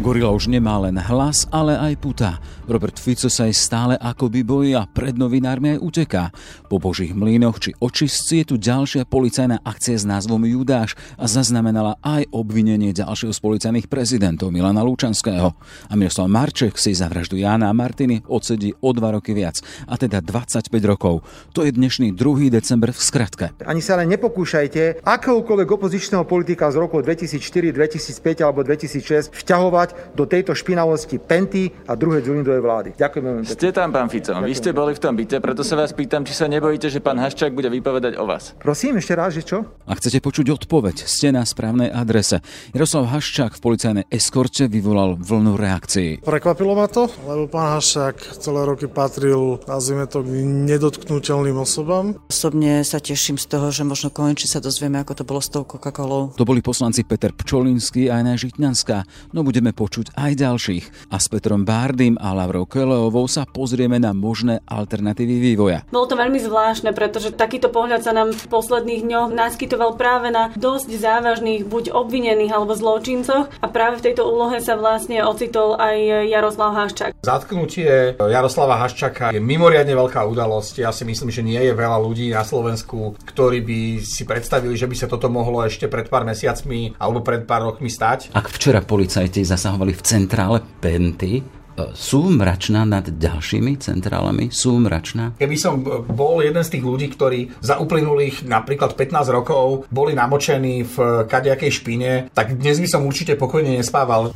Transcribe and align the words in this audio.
Gorila 0.00 0.32
už 0.32 0.48
nemá 0.48 0.80
len 0.80 0.96
hlas, 0.96 1.44
ale 1.52 1.76
aj 1.76 1.94
puta. 2.00 2.40
Robert 2.64 2.96
Fico 2.96 3.28
sa 3.28 3.44
aj 3.44 3.52
stále 3.52 3.94
akoby 4.00 4.40
bojí 4.40 4.72
a 4.72 4.88
pred 4.88 5.12
novinármi 5.12 5.76
aj 5.76 5.78
uteká. 5.84 6.24
Po 6.72 6.80
božích 6.80 7.12
mlynoch 7.12 7.60
či 7.60 7.76
očistci 7.76 8.40
je 8.40 8.44
tu 8.48 8.56
ďalšia 8.56 9.04
policajná 9.04 9.60
akcia 9.60 10.00
s 10.00 10.08
názvom 10.08 10.40
Judáš 10.48 10.96
a 11.20 11.28
zaznamenala 11.28 12.00
aj 12.00 12.32
obvinenie 12.32 12.96
ďalšieho 12.96 13.34
z 13.34 13.40
policajných 13.44 13.92
prezidentov 13.92 14.48
Milana 14.56 14.80
Lučanského. 14.80 15.52
A 15.90 15.92
Miroslav 16.00 16.32
Marček 16.32 16.80
si 16.80 16.96
za 16.96 17.04
vraždu 17.12 17.36
Jána 17.36 17.68
a 17.68 17.76
Martiny 17.76 18.24
odsedí 18.24 18.72
o 18.80 18.96
dva 18.96 19.20
roky 19.20 19.36
viac, 19.36 19.60
a 19.84 20.00
teda 20.00 20.24
25 20.24 20.72
rokov. 20.88 21.28
To 21.52 21.60
je 21.60 21.76
dnešný 21.76 22.16
2. 22.16 22.48
december 22.48 22.96
v 22.96 23.02
skratke. 23.04 23.46
Ani 23.68 23.84
sa 23.84 24.00
len 24.00 24.08
nepokúšajte 24.16 25.04
akéhokoľvek 25.04 25.68
opozičného 25.68 26.24
politika 26.24 26.72
z 26.72 26.80
roku 26.80 27.04
2004, 27.04 27.76
2005 27.76 28.46
alebo 28.46 28.64
2006 28.64 29.36
vťahovať 29.36 29.89
do 30.14 30.24
tejto 30.26 30.54
špinavosti 30.56 31.18
Penty 31.20 31.70
a 31.86 31.94
druhej 31.94 32.24
Dzurindovej 32.24 32.62
vlády. 32.62 32.88
Ďakujem 32.96 33.22
veľmi 33.24 33.42
pekne. 33.46 33.54
Ste 33.54 33.68
tam, 33.74 33.88
pán 33.90 34.08
Fico. 34.08 34.32
Ďakujem. 34.32 34.48
Vy 34.48 34.54
ste 34.56 34.70
boli 34.74 34.92
v 34.96 35.00
tom 35.00 35.14
byte, 35.16 35.36
preto 35.42 35.62
sa 35.62 35.74
vás 35.78 35.92
pýtam, 35.92 36.22
či 36.24 36.34
sa 36.34 36.46
nebojíte, 36.50 36.88
že 36.90 37.00
pán 37.02 37.18
Haščák 37.18 37.52
bude 37.54 37.68
vypovedať 37.68 38.16
o 38.18 38.24
vás. 38.26 38.54
Prosím, 38.58 38.98
ešte 38.98 39.14
raz, 39.14 39.34
že 39.34 39.42
čo? 39.42 39.66
A 39.86 39.92
chcete 39.96 40.22
počuť 40.22 40.52
odpoveď, 40.62 41.06
ste 41.06 41.32
na 41.34 41.42
správnej 41.42 41.90
adrese. 41.90 42.42
Jaroslav 42.72 43.10
Haščák 43.10 43.56
v 43.56 43.60
policajnej 43.60 44.04
eskorte 44.10 44.66
vyvolal 44.70 45.18
vlnu 45.18 45.56
reakcií. 45.58 46.22
Prekvapilo 46.22 46.74
ma 46.76 46.86
to, 46.86 47.10
lebo 47.26 47.50
pán 47.50 47.78
Haščák 47.78 48.40
celé 48.40 48.60
roky 48.66 48.86
patril, 48.86 49.62
nazvime 49.66 50.06
to, 50.06 50.22
k 50.22 50.28
nedotknutelným 50.70 51.56
osobám. 51.58 52.16
Osobne 52.30 52.84
sa 52.86 53.02
teším 53.02 53.36
z 53.40 53.46
toho, 53.50 53.72
že 53.74 53.82
možno 53.82 54.12
konečne 54.12 54.46
sa 54.46 54.60
dozvieme, 54.62 55.00
ako 55.00 55.12
to 55.20 55.24
bolo 55.26 55.40
s 55.40 55.48
tou 55.50 55.66
Coca-Colou. 55.66 56.34
To 56.36 56.44
boli 56.46 56.62
poslanci 56.62 57.02
Peter 57.02 57.34
Pčolinský 57.34 58.12
a 58.12 58.20
Jana 58.20 58.36
Žitňanská, 58.36 59.04
no 59.34 59.42
budeme 59.42 59.72
počuť 59.80 60.12
aj 60.12 60.32
ďalších. 60.36 60.84
A 61.08 61.16
s 61.16 61.32
Petrom 61.32 61.64
Bárdym 61.64 62.20
a 62.20 62.36
Lavrou 62.36 62.68
Keleovou 62.68 63.24
sa 63.24 63.48
pozrieme 63.48 63.96
na 63.96 64.12
možné 64.12 64.60
alternatívy 64.68 65.40
vývoja. 65.40 65.88
Bolo 65.88 66.04
to 66.04 66.20
veľmi 66.20 66.36
zvláštne, 66.36 66.92
pretože 66.92 67.32
takýto 67.32 67.72
pohľad 67.72 68.04
sa 68.04 68.12
nám 68.12 68.36
v 68.36 68.44
posledných 68.52 69.08
dňoch 69.08 69.32
naskytoval 69.32 69.96
práve 69.96 70.28
na 70.28 70.52
dosť 70.52 70.92
závažných 71.00 71.64
buď 71.64 71.96
obvinených 71.96 72.52
alebo 72.52 72.76
zločincoch 72.76 73.48
a 73.48 73.66
práve 73.72 74.04
v 74.04 74.12
tejto 74.12 74.28
úlohe 74.28 74.60
sa 74.60 74.76
vlastne 74.76 75.24
ocitol 75.24 75.80
aj 75.80 76.28
Jaroslav 76.28 76.76
Haščák. 76.76 77.24
Zatknutie 77.24 78.20
Jaroslava 78.20 78.76
Haščaka 78.84 79.32
je 79.32 79.40
mimoriadne 79.40 79.96
veľká 79.96 80.28
udalosť. 80.28 80.84
Ja 80.84 80.92
si 80.92 81.08
myslím, 81.08 81.32
že 81.32 81.40
nie 81.40 81.62
je 81.62 81.72
veľa 81.72 81.96
ľudí 82.02 82.34
na 82.34 82.44
Slovensku, 82.44 83.16
ktorí 83.24 83.64
by 83.64 83.78
si 84.04 84.28
predstavili, 84.28 84.76
že 84.76 84.84
by 84.84 84.96
sa 84.98 85.06
toto 85.08 85.32
mohlo 85.32 85.64
ešte 85.64 85.88
pred 85.88 86.10
pár 86.10 86.26
mesiacmi 86.26 86.98
alebo 86.98 87.24
pred 87.24 87.46
pár 87.46 87.70
rokmi 87.70 87.88
stať. 87.88 88.34
Ak 88.34 88.50
včera 88.50 88.82
policajti 88.82 89.46
zasahovali 89.70 89.94
v 89.94 90.02
centrále 90.02 90.58
Penty, 90.82 91.46
sú 91.94 92.26
mračná 92.26 92.82
nad 92.82 93.06
ďalšími 93.06 93.78
centrálami? 93.78 94.50
Sú 94.50 94.74
mračná? 94.82 95.38
Keby 95.38 95.56
som 95.56 95.78
bol 96.10 96.42
jeden 96.42 96.58
z 96.60 96.74
tých 96.74 96.82
ľudí, 96.82 97.06
ktorí 97.14 97.54
za 97.62 97.78
uplynulých 97.78 98.50
napríklad 98.50 98.98
15 98.98 99.30
rokov 99.30 99.86
boli 99.94 100.12
namočení 100.12 100.82
v 100.82 101.24
kadejakej 101.30 101.70
špine, 101.70 102.10
tak 102.34 102.58
dnes 102.58 102.82
by 102.82 102.88
som 102.90 103.06
určite 103.06 103.38
pokojne 103.38 103.78
nespával. 103.78 104.34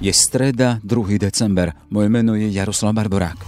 Je 0.00 0.10
streda, 0.10 0.80
2. 0.80 1.20
december. 1.20 1.76
Moje 1.92 2.08
meno 2.08 2.32
je 2.32 2.48
Jaroslav 2.48 2.96
Barborák. 2.96 3.38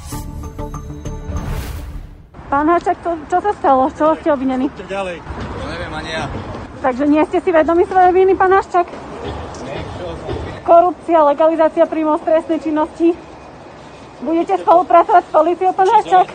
Pán 2.53 2.69
Hačak, 2.69 3.01
to, 3.01 3.17
čo 3.33 3.39
sa 3.41 3.51
stalo? 3.57 3.89
Čo 3.97 4.13
ste 4.21 4.29
obvinení? 4.29 4.69
ďalej. 4.87 5.25
To 5.59 5.65
neviem 5.73 5.93
ani 5.97 6.11
ja. 6.13 6.29
Takže 6.85 7.09
nie 7.09 7.23
ste 7.33 7.41
si 7.41 7.51
vedomi 7.51 7.89
svojej 7.89 8.13
viny, 8.15 8.37
pán 8.37 8.53
Haščak? 8.53 9.10
Korupcia, 10.71 11.27
legalizácia 11.27 11.83
príjmov 11.91 12.23
stresnej 12.23 12.63
činnosti. 12.63 13.11
Budete 14.23 14.55
spolupracovať 14.63 15.23
s 15.27 15.31
policiou, 15.35 15.71
pán 15.75 15.89
Haščák? 15.91 16.29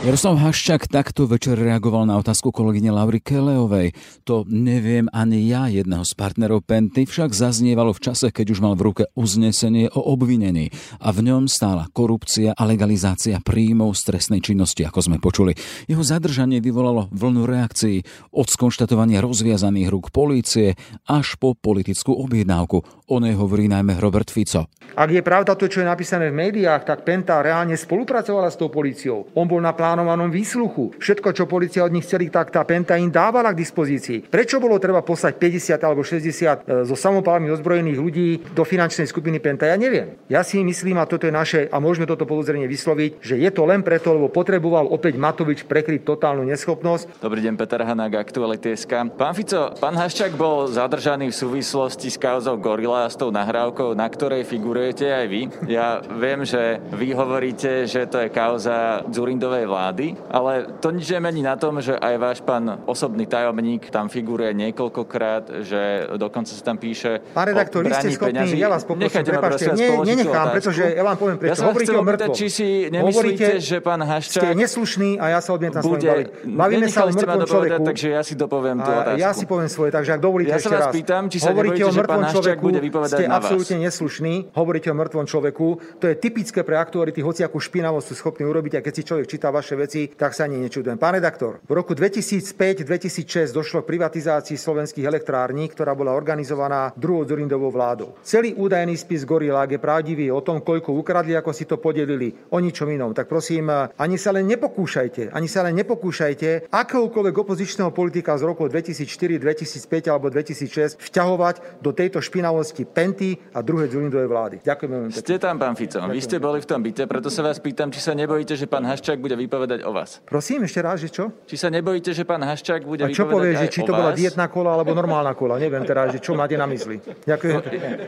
Jaroslav 0.00 0.40
Haščák 0.40 0.88
takto 0.88 1.28
večer 1.28 1.60
reagoval 1.60 2.08
na 2.08 2.16
otázku 2.16 2.56
kolegyne 2.56 2.88
Laury 2.88 3.20
Keleovej. 3.20 3.92
To 4.24 4.48
neviem 4.48 5.12
ani 5.12 5.44
ja, 5.44 5.68
jedného 5.68 6.08
z 6.08 6.16
partnerov 6.16 6.64
Penty, 6.64 7.04
však 7.04 7.36
zaznievalo 7.36 7.92
v 7.92 8.08
čase, 8.08 8.32
keď 8.32 8.46
už 8.48 8.64
mal 8.64 8.80
v 8.80 8.88
ruke 8.88 9.04
uznesenie 9.12 9.92
o 9.92 10.00
obvinení 10.00 10.72
a 11.04 11.12
v 11.12 11.28
ňom 11.28 11.52
stála 11.52 11.84
korupcia 11.92 12.56
a 12.56 12.62
legalizácia 12.64 13.44
príjmov 13.44 13.92
z 13.92 14.08
trestnej 14.08 14.40
činnosti, 14.40 14.88
ako 14.88 15.04
sme 15.04 15.16
počuli. 15.20 15.52
Jeho 15.84 16.00
zadržanie 16.00 16.64
vyvolalo 16.64 17.12
vlnu 17.12 17.44
reakcií 17.44 18.00
od 18.32 18.48
skonštatovania 18.48 19.20
rozviazaných 19.20 19.92
rúk 19.92 20.16
polície 20.16 20.80
až 21.12 21.36
po 21.36 21.52
politickú 21.52 22.16
objednávku. 22.16 22.99
O 23.10 23.18
nej 23.18 23.34
hovorí 23.34 23.66
najmä 23.66 23.98
Robert 23.98 24.30
Fico. 24.30 24.70
Ak 24.94 25.10
je 25.10 25.18
pravda 25.18 25.58
to, 25.58 25.66
čo 25.66 25.82
je 25.82 25.86
napísané 25.90 26.30
v 26.30 26.46
médiách, 26.46 26.86
tak 26.86 27.02
Penta 27.02 27.42
reálne 27.42 27.74
spolupracovala 27.74 28.46
s 28.46 28.58
tou 28.58 28.70
políciou. 28.70 29.26
On 29.34 29.50
bol 29.50 29.58
na 29.58 29.74
plánovanom 29.74 30.30
výsluchu. 30.30 30.94
Všetko, 30.94 31.34
čo 31.34 31.50
policia 31.50 31.82
od 31.82 31.90
nich 31.90 32.06
chceli, 32.06 32.30
tak 32.30 32.54
tá 32.54 32.62
Penta 32.62 32.94
im 32.94 33.10
dávala 33.10 33.50
k 33.50 33.58
dispozícii. 33.66 34.30
Prečo 34.30 34.62
bolo 34.62 34.78
treba 34.78 35.02
poslať 35.02 35.42
50 35.42 35.82
alebo 35.82 36.06
60 36.06 36.86
zo 36.86 36.94
samopálmi 36.94 37.50
ozbrojených 37.50 37.98
ľudí 37.98 38.28
do 38.54 38.62
finančnej 38.62 39.10
skupiny 39.10 39.42
Penta? 39.42 39.66
Ja 39.66 39.74
neviem. 39.74 40.14
Ja 40.30 40.46
si 40.46 40.62
myslím, 40.62 41.02
a 41.02 41.06
toto 41.10 41.26
je 41.26 41.34
naše, 41.34 41.66
a 41.66 41.82
môžeme 41.82 42.06
toto 42.06 42.30
podozrenie 42.30 42.70
vysloviť, 42.70 43.26
že 43.26 43.42
je 43.42 43.50
to 43.50 43.66
len 43.66 43.82
preto, 43.82 44.14
lebo 44.14 44.30
potreboval 44.30 44.86
opäť 44.86 45.18
Matovič 45.18 45.66
prekryť 45.66 46.06
totálnu 46.06 46.46
neschopnosť. 46.46 47.18
Dobrý 47.18 47.42
deň, 47.42 47.58
Peter 47.58 47.82
Hanák, 47.82 48.22
Aktuality.sk. 48.22 49.18
Pán 49.18 49.34
Fico, 49.34 49.74
pán 49.82 49.98
Haščák 49.98 50.38
bol 50.38 50.70
zadržaný 50.70 51.34
v 51.34 51.36
súvislosti 51.36 52.06
s 52.06 52.14
kauzou 52.14 52.54
Gorila 52.54 52.99
a 53.04 53.10
s 53.10 53.16
tou 53.16 53.32
nahrávkou, 53.32 53.96
na 53.96 54.06
ktorej 54.08 54.44
figurujete 54.44 55.08
aj 55.08 55.26
vy. 55.26 55.42
Ja 55.68 56.00
viem, 56.00 56.44
že 56.44 56.80
vy 56.92 57.12
hovoríte, 57.16 57.88
že 57.88 58.04
to 58.06 58.20
je 58.20 58.28
kauza 58.28 59.04
Zurindovej 59.08 59.66
vlády 59.66 60.16
ale 60.30 60.66
to 60.80 60.94
nič 60.94 61.10
nemení 61.10 61.42
na 61.42 61.58
tom, 61.58 61.82
že 61.82 61.98
aj 61.98 62.14
váš 62.16 62.38
pán 62.40 62.80
osobný 62.86 63.26
tajomník 63.26 63.90
tam 63.90 64.06
figuruje 64.06 64.54
niekoľkokrát, 64.54 65.66
že 65.66 66.06
dokonca 66.16 66.52
sa 66.54 66.62
tam 66.62 66.78
píše 66.78 67.20
Pán 67.34 67.50
redaktor, 67.50 67.82
vy 67.82 67.92
ste 67.92 68.14
schopní, 68.14 68.56
ja 68.56 68.70
vás 68.70 68.86
poprosím, 68.86 69.26
prepáčte, 69.26 69.74
ne, 69.74 69.88
nenechám, 70.06 70.46
pretože 70.54 70.82
ja 70.94 71.02
vám 71.02 71.16
poviem 71.18 71.36
prečo. 71.36 71.52
Ja 71.60 71.66
hovoríte 71.66 71.92
o 71.96 72.04
mŕtvom. 72.06 72.34
Či 72.34 72.46
si 72.46 72.68
nemyslíte, 72.88 73.10
Hovoríte, 73.10 73.50
že 73.58 73.76
pán 73.82 74.00
Haščák 74.00 74.42
ste 74.46 74.48
neslušný 74.54 75.10
a 75.18 75.34
ja 75.34 75.38
sa 75.42 75.50
odmietam 75.52 75.82
bude, 75.82 76.06
s 76.06 76.08
vami. 76.08 76.24
Bavíme 76.46 76.86
sa 76.88 77.04
o 77.04 77.08
mŕtvom 77.10 77.40
človeku. 77.44 77.82
takže 77.90 78.06
ja 78.14 78.22
si 78.22 78.34
dopoviem 78.38 78.78
tú 78.80 78.90
otázku. 78.90 79.18
Ja 79.18 79.30
si 79.34 79.44
poviem 79.44 79.70
svoje, 79.70 79.90
takže 79.90 80.10
ak 80.16 80.20
dovolíte 80.22 80.54
ja 80.54 80.62
ešte 80.62 80.76
raz. 80.78 80.94
pýtam, 80.94 81.26
či 81.26 81.38
sa 81.42 81.50
hovoríte 81.50 81.82
o 81.84 81.92
mŕtvom 81.92 82.22
človeku, 82.30 82.66
vypovedať 82.90 83.16
ste 83.16 83.30
absolútne 83.30 83.78
neslušný, 83.86 84.34
hovoríte 84.52 84.90
o 84.90 84.96
mŕtvom 84.98 85.24
človeku. 85.30 85.66
To 86.02 86.04
je 86.10 86.14
typické 86.18 86.66
pre 86.66 86.76
aktuality, 86.76 87.22
akú 87.22 87.62
špinavosť 87.62 88.06
sú 88.10 88.14
schopní 88.18 88.44
urobiť 88.44 88.78
a 88.78 88.84
keď 88.84 88.92
si 88.92 89.02
človek 89.06 89.26
číta 89.30 89.48
vaše 89.54 89.78
veci, 89.78 90.10
tak 90.10 90.34
sa 90.34 90.44
ani 90.50 90.58
nečudujem. 90.58 90.98
Pán 90.98 91.16
redaktor, 91.16 91.62
v 91.64 91.72
roku 91.72 91.94
2005-2006 91.94 93.54
došlo 93.54 93.86
k 93.86 93.94
privatizácii 93.94 94.58
slovenských 94.58 95.06
elektrární, 95.06 95.70
ktorá 95.70 95.94
bola 95.94 96.12
organizovaná 96.12 96.90
druhou 96.98 97.22
Zurindovou 97.22 97.70
vládou. 97.70 98.18
Celý 98.26 98.58
údajný 98.58 98.98
spis 98.98 99.22
Gorilák 99.22 99.70
je 99.76 99.80
pravdivý 99.80 100.34
o 100.34 100.42
tom, 100.42 100.58
koľko 100.60 100.92
ukradli, 100.98 101.38
ako 101.38 101.54
si 101.54 101.64
to 101.64 101.78
podelili, 101.78 102.34
o 102.50 102.58
ničom 102.58 102.90
inom. 102.90 103.14
Tak 103.14 103.30
prosím, 103.30 103.70
ani 103.70 104.16
sa 104.18 104.34
len 104.34 104.50
nepokúšajte, 104.50 105.30
ani 105.30 105.46
sa 105.46 105.62
len 105.62 105.78
nepokúšajte 105.78 106.72
akéhokoľvek 106.74 107.36
opozičného 107.38 107.94
politika 107.94 108.34
z 108.34 108.42
roku 108.48 108.66
2004, 108.66 109.38
2005 109.38 110.10
alebo 110.10 110.26
2006 110.32 110.98
vťahovať 110.98 111.78
do 111.78 111.90
tejto 111.94 112.18
špinavosti 112.18 112.79
Penty 112.84 113.36
a 113.54 113.60
druhej 113.64 113.92
Zurindovej 113.92 114.28
vlády. 114.28 114.56
Ďakujem 114.62 114.90
veľmi 114.90 115.08
pekne. 115.10 115.22
Ste 115.22 115.36
tam, 115.40 115.54
pán 115.56 115.74
Fico. 115.74 115.98
Vy 116.04 116.20
ste 116.20 116.36
boli 116.38 116.58
v 116.60 116.66
tom 116.68 116.80
byte, 116.80 117.04
preto 117.08 117.28
sa 117.32 117.40
vás 117.44 117.58
pýtam, 117.58 117.88
či 117.88 118.00
sa 118.00 118.12
nebojíte, 118.12 118.54
že 118.56 118.66
pán 118.68 118.84
Haščák 118.84 119.18
bude 119.20 119.36
vypovedať 119.36 119.84
o 119.84 119.90
vás. 119.90 120.20
Prosím, 120.26 120.64
ešte 120.68 120.80
raz, 120.84 121.00
že 121.00 121.08
čo? 121.08 121.32
Či 121.44 121.56
sa 121.56 121.68
nebojíte, 121.68 122.12
že 122.12 122.24
pán 122.24 122.42
Haščák 122.44 122.84
bude 122.84 123.06
A 123.06 123.12
čo 123.12 123.26
povie, 123.26 123.56
že 123.56 123.68
či 123.72 123.80
to 123.84 123.92
bola 123.92 124.12
dietná 124.12 124.46
kola 124.46 124.76
alebo 124.76 124.92
normálna 124.92 125.32
kola? 125.34 125.56
Neviem 125.56 125.82
teraz, 125.84 126.12
že 126.14 126.20
čo 126.20 126.36
máte 126.36 126.54
na 126.54 126.68
mysli. 126.68 127.00
Ďakujem. 127.26 127.58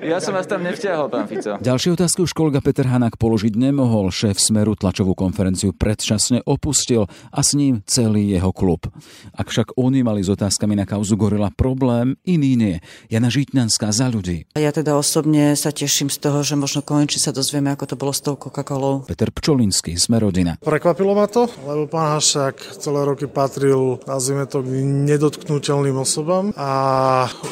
Ja 0.06 0.18
som 0.18 0.36
vás 0.36 0.46
tam 0.46 0.62
nevťahol, 0.62 1.08
pán 1.08 1.26
Fico. 1.26 1.56
Ďalšiu 1.60 1.94
otázku 1.96 2.24
už 2.26 2.32
kolega 2.32 2.60
Peter 2.64 2.86
Hanák 2.86 3.16
položiť 3.16 3.54
nemohol. 3.56 4.12
Šéf 4.12 4.38
Smeru 4.38 4.76
tlačovú 4.78 5.16
konferenciu 5.16 5.72
predčasne 5.76 6.42
opustil 6.44 7.06
a 7.30 7.40
s 7.40 7.54
ním 7.54 7.80
celý 7.86 8.34
jeho 8.34 8.50
klub. 8.52 8.88
Ak 9.36 9.48
však 9.48 9.76
oni 9.78 10.02
mali 10.02 10.20
s 10.24 10.32
otázkami 10.32 10.76
na 10.78 10.84
kauzu 10.88 11.14
Gorila 11.16 11.50
problém, 11.54 12.16
iný 12.26 12.56
nie. 12.58 12.76
Jana 13.08 13.32
Žitňanská 13.32 13.88
za 13.92 14.10
ľudí. 14.10 14.48
Ja 14.52 14.68
teda 14.68 15.00
osobne 15.00 15.56
sa 15.56 15.72
teším 15.72 16.12
z 16.12 16.28
toho, 16.28 16.44
že 16.44 16.60
možno 16.60 16.84
konečne 16.84 17.24
sa 17.24 17.32
dozvieme, 17.32 17.72
ako 17.72 17.88
to 17.88 17.96
bolo 17.96 18.12
s 18.12 18.20
tou 18.20 18.36
Coca-Colou. 18.36 19.00
Peter 19.08 19.32
Pčolinský, 19.32 19.96
sme 19.96 20.20
rodina. 20.20 20.60
Prekvapilo 20.60 21.16
ma 21.16 21.24
to, 21.24 21.48
lebo 21.64 21.88
pán 21.88 22.20
Hašák 22.20 22.76
celé 22.76 23.00
roky 23.08 23.24
patril, 23.24 23.96
nazvime 24.04 24.44
to, 24.44 24.60
k 24.60 24.68
nedotknutelným 25.08 25.96
osobám 25.96 26.52
a 26.52 26.68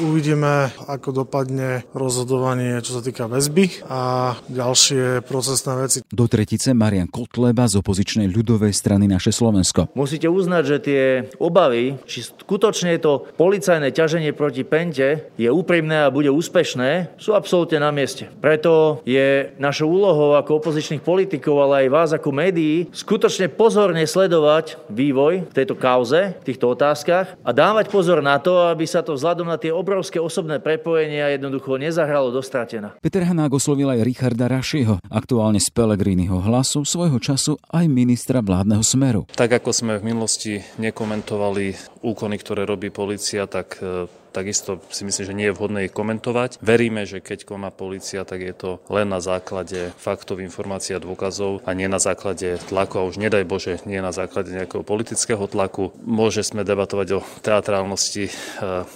uvidíme, 0.04 0.76
ako 0.92 1.24
dopadne 1.24 1.88
rozhodovanie, 1.96 2.84
čo 2.84 3.00
sa 3.00 3.00
týka 3.00 3.32
väzby 3.32 3.88
a 3.88 4.36
ďalšie 4.52 5.24
procesné 5.24 5.72
veci. 5.80 5.98
Do 6.04 6.28
tretice 6.28 6.76
Marian 6.76 7.08
Kotleba 7.08 7.64
z 7.64 7.80
opozičnej 7.80 8.28
ľudovej 8.28 8.76
strany 8.76 9.08
Naše 9.08 9.32
Slovensko. 9.32 9.88
Musíte 9.96 10.28
uznať, 10.28 10.62
že 10.68 10.76
tie 10.84 11.02
obavy, 11.40 11.96
či 12.04 12.28
skutočne 12.28 12.92
to 13.00 13.24
policajné 13.40 13.88
ťaženie 13.88 14.36
proti 14.36 14.68
Pente 14.68 15.32
je 15.40 15.48
úprimné 15.48 16.04
a 16.04 16.12
bude 16.12 16.28
úspešné, 16.28 16.89
sú 17.16 17.36
absolútne 17.36 17.78
na 17.80 17.90
mieste. 17.94 18.28
Preto 18.40 19.02
je 19.06 19.52
našou 19.60 19.90
úlohou 19.90 20.36
ako 20.36 20.60
opozičných 20.62 21.02
politikov, 21.04 21.66
ale 21.66 21.86
aj 21.86 21.88
vás 21.92 22.10
ako 22.16 22.30
médií, 22.34 22.88
skutočne 22.90 23.50
pozorne 23.52 24.04
sledovať 24.04 24.80
vývoj 24.90 25.48
v 25.48 25.56
tejto 25.56 25.74
kauze, 25.76 26.36
v 26.40 26.46
týchto 26.46 26.72
otázkach 26.72 27.36
a 27.40 27.50
dávať 27.50 27.88
pozor 27.92 28.20
na 28.20 28.36
to, 28.40 28.68
aby 28.68 28.84
sa 28.84 29.00
to 29.00 29.14
vzhľadom 29.16 29.48
na 29.48 29.58
tie 29.60 29.72
obrovské 29.74 30.18
osobné 30.20 30.58
prepojenia 30.58 31.32
jednoducho 31.34 31.76
nezahralo 31.78 32.34
dostratená. 32.34 32.96
Peter 33.00 33.24
Hanák 33.24 33.52
oslovil 33.54 33.90
aj 33.90 34.04
Richarda 34.04 34.46
Rašiho, 34.50 35.00
aktuálne 35.08 35.62
z 35.62 35.68
Pelegriniho 35.72 36.38
hlasu, 36.42 36.82
svojho 36.82 37.18
času 37.22 37.56
aj 37.70 37.86
ministra 37.86 38.42
vládneho 38.42 38.82
smeru. 38.82 39.22
Tak 39.32 39.62
ako 39.62 39.70
sme 39.70 39.92
v 39.98 40.06
minulosti 40.10 40.60
nekomentovali 40.80 41.74
úkony, 42.02 42.36
ktoré 42.40 42.64
robí 42.64 42.88
policia, 42.90 43.44
tak 43.46 43.78
e, 43.80 44.08
takisto 44.30 44.78
si 44.88 45.02
myslím, 45.04 45.24
že 45.26 45.34
nie 45.36 45.46
je 45.50 45.56
vhodné 45.56 45.78
ich 45.90 45.94
komentovať. 45.94 46.62
Veríme, 46.62 47.04
že 47.04 47.18
keď 47.18 47.44
koná 47.44 47.74
policia, 47.74 48.22
tak 48.22 48.40
je 48.40 48.54
to 48.54 48.70
len 48.86 49.10
na 49.10 49.18
základe 49.18 49.90
faktov, 49.98 50.38
informácií 50.38 50.94
a 50.94 51.02
dôkazov 51.02 51.66
a 51.66 51.74
nie 51.74 51.90
na 51.90 51.98
základe 51.98 52.62
tlaku 52.70 53.02
a 53.02 53.06
už 53.10 53.18
nedaj 53.18 53.44
Bože, 53.44 53.82
nie 53.84 53.98
na 53.98 54.14
základe 54.14 54.54
nejakého 54.54 54.86
politického 54.86 55.42
tlaku. 55.50 55.90
Môže 56.00 56.46
sme 56.46 56.62
debatovať 56.62 57.08
o 57.18 57.24
teatrálnosti 57.42 58.30
e, 58.30 58.32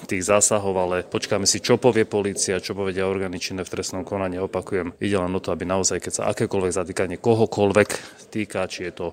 tých 0.07 0.23
zásahov, 0.23 0.75
ale 0.79 0.97
počkáme 1.03 1.45
si, 1.45 1.59
čo 1.59 1.77
povie 1.77 2.07
policia, 2.07 2.63
čo 2.63 2.79
povedia 2.79 3.11
orgány 3.11 3.43
činné 3.43 3.67
v 3.67 3.73
trestnom 3.75 4.07
konaní. 4.07 4.39
Opakujem, 4.39 4.95
ide 5.03 5.19
len 5.19 5.35
o 5.35 5.43
to, 5.43 5.51
aby 5.51 5.67
naozaj, 5.67 5.99
keď 5.99 6.13
sa 6.15 6.23
akékoľvek 6.31 6.73
zatýkanie 6.73 7.17
kohokoľvek 7.19 7.91
týka, 8.31 8.67
či 8.71 8.91
je 8.91 8.93
to 8.95 9.07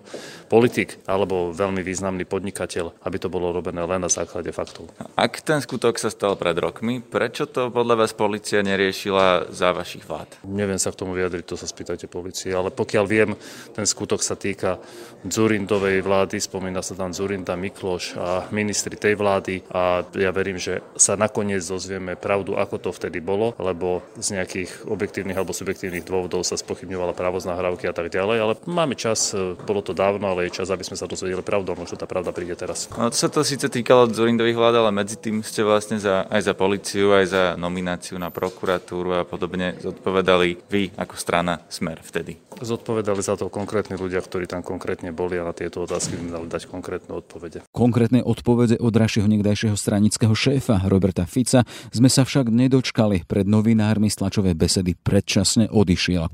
politik 0.51 1.01
alebo 1.07 1.55
veľmi 1.55 1.81
významný 1.81 2.27
podnikateľ, 2.27 3.05
aby 3.05 3.17
to 3.17 3.29
bolo 3.31 3.49
robené 3.55 3.81
len 3.81 4.01
na 4.03 4.11
základe 4.11 4.49
faktov. 4.53 4.91
Ak 5.17 5.41
ten 5.41 5.63
skutok 5.63 5.97
sa 5.97 6.10
stal 6.11 6.35
pred 6.35 6.59
rokmi. 6.59 6.99
Prečo 6.99 7.47
to 7.47 7.71
podľa 7.71 8.03
vás 8.03 8.11
policia 8.11 8.59
neriešila 8.59 9.47
za 9.47 9.71
vašich 9.71 10.03
vlád? 10.03 10.43
Neviem 10.43 10.75
sa 10.75 10.91
k 10.91 10.99
tomu 10.99 11.15
vyjadriť, 11.15 11.47
to 11.47 11.55
sa 11.55 11.63
spýtajte 11.63 12.11
policie, 12.11 12.51
ale 12.51 12.67
pokiaľ 12.67 13.05
viem, 13.07 13.31
ten 13.71 13.87
skutok 13.87 14.19
sa 14.19 14.35
týka 14.35 14.83
Zurindovej 15.23 16.03
vlády, 16.03 16.41
spomína 16.41 16.83
sa 16.83 16.97
tam 16.97 17.15
Zurinda, 17.15 17.55
Mikloš 17.55 18.19
a 18.19 18.49
ministri 18.51 18.99
tej 18.99 19.15
vlády 19.15 19.63
a 19.71 20.03
ja 20.17 20.33
verím, 20.35 20.59
že 20.59 20.83
sa 20.99 21.15
nakoniec 21.15 21.63
dozvieme 21.63 22.19
pravdu, 22.19 22.59
ako 22.59 22.75
to 22.81 22.89
vtedy 22.91 23.21
bolo, 23.21 23.53
lebo 23.61 24.03
z 24.17 24.35
nejakých 24.35 24.89
objektívnych 24.89 25.37
alebo 25.37 25.53
subjektívnych 25.53 26.03
dôvodov 26.03 26.41
sa 26.41 26.57
spochybňovala 26.57 27.13
právosť 27.13 27.53
nahrávky 27.53 27.85
a 27.85 27.93
tak 27.93 28.09
ďalej, 28.09 28.37
ale 28.41 28.53
máme 28.65 28.97
čas, 28.97 29.31
bolo 29.63 29.85
to 29.85 29.93
dávno, 29.93 30.33
ale 30.33 30.49
je 30.49 30.57
čas, 30.57 30.73
aby 30.73 30.81
sme 30.81 30.97
sa 30.97 31.05
dozvedeli 31.05 31.45
pravdu 31.45 31.71
a 31.71 31.79
možno 31.79 32.01
tá 32.01 32.09
pravda 32.09 32.33
príde 32.33 32.57
teraz. 32.57 32.89
No, 32.97 33.13
to 33.13 33.15
sa 33.15 33.29
to 33.29 33.45
síce 33.45 33.69
týkalo 33.69 34.09
Zurindových 34.09 34.57
vlád, 34.57 34.81
ale 34.81 34.89
medzi 34.89 35.21
tým 35.21 35.45
ste 35.45 35.61
vlastne 35.61 36.00
za, 36.01 36.25
aj 36.25 36.41
za 36.41 36.53
policiu, 36.57 37.13
aj 37.13 37.25
za 37.29 37.43
nomináciu 37.55 38.17
na 38.17 38.33
prokuratúru 38.33 39.21
a 39.21 39.21
podobne 39.21 39.77
zodpovedali 39.77 40.65
vy 40.67 40.89
ako 40.97 41.13
strana 41.13 41.61
Smer 41.69 42.01
vtedy? 42.01 42.41
Zodpovedali 42.57 43.21
za 43.21 43.37
to 43.37 43.53
konkrétni 43.53 43.95
ľudia, 43.95 44.19
ktorí 44.21 44.49
tam 44.49 44.65
konkrétne 44.65 45.13
boli 45.13 45.37
a 45.37 45.45
na 45.45 45.53
tieto 45.53 45.85
otázky 45.85 46.17
by 46.17 46.41
dali 46.41 46.47
dať 46.49 46.65
konkrétne 46.65 47.13
odpovede. 47.13 47.61
Konkrétne 47.69 48.25
odpovede 48.25 48.81
od 48.81 48.93
rašieho 48.97 49.29
niekdajšieho 49.29 49.77
stranického 49.77 50.33
šéfa 50.33 50.81
Roberta 50.89 51.29
Fica 51.29 51.61
sme 51.93 52.09
sa 52.09 52.25
však 52.25 52.49
nedočkali. 52.49 53.23
Pred 53.29 53.45
novinármi 53.45 54.09
z 54.09 54.17
tlačovej 54.17 54.57
besedy 54.57 54.97
predčasne 54.97 55.69
odišiel. 55.69 56.25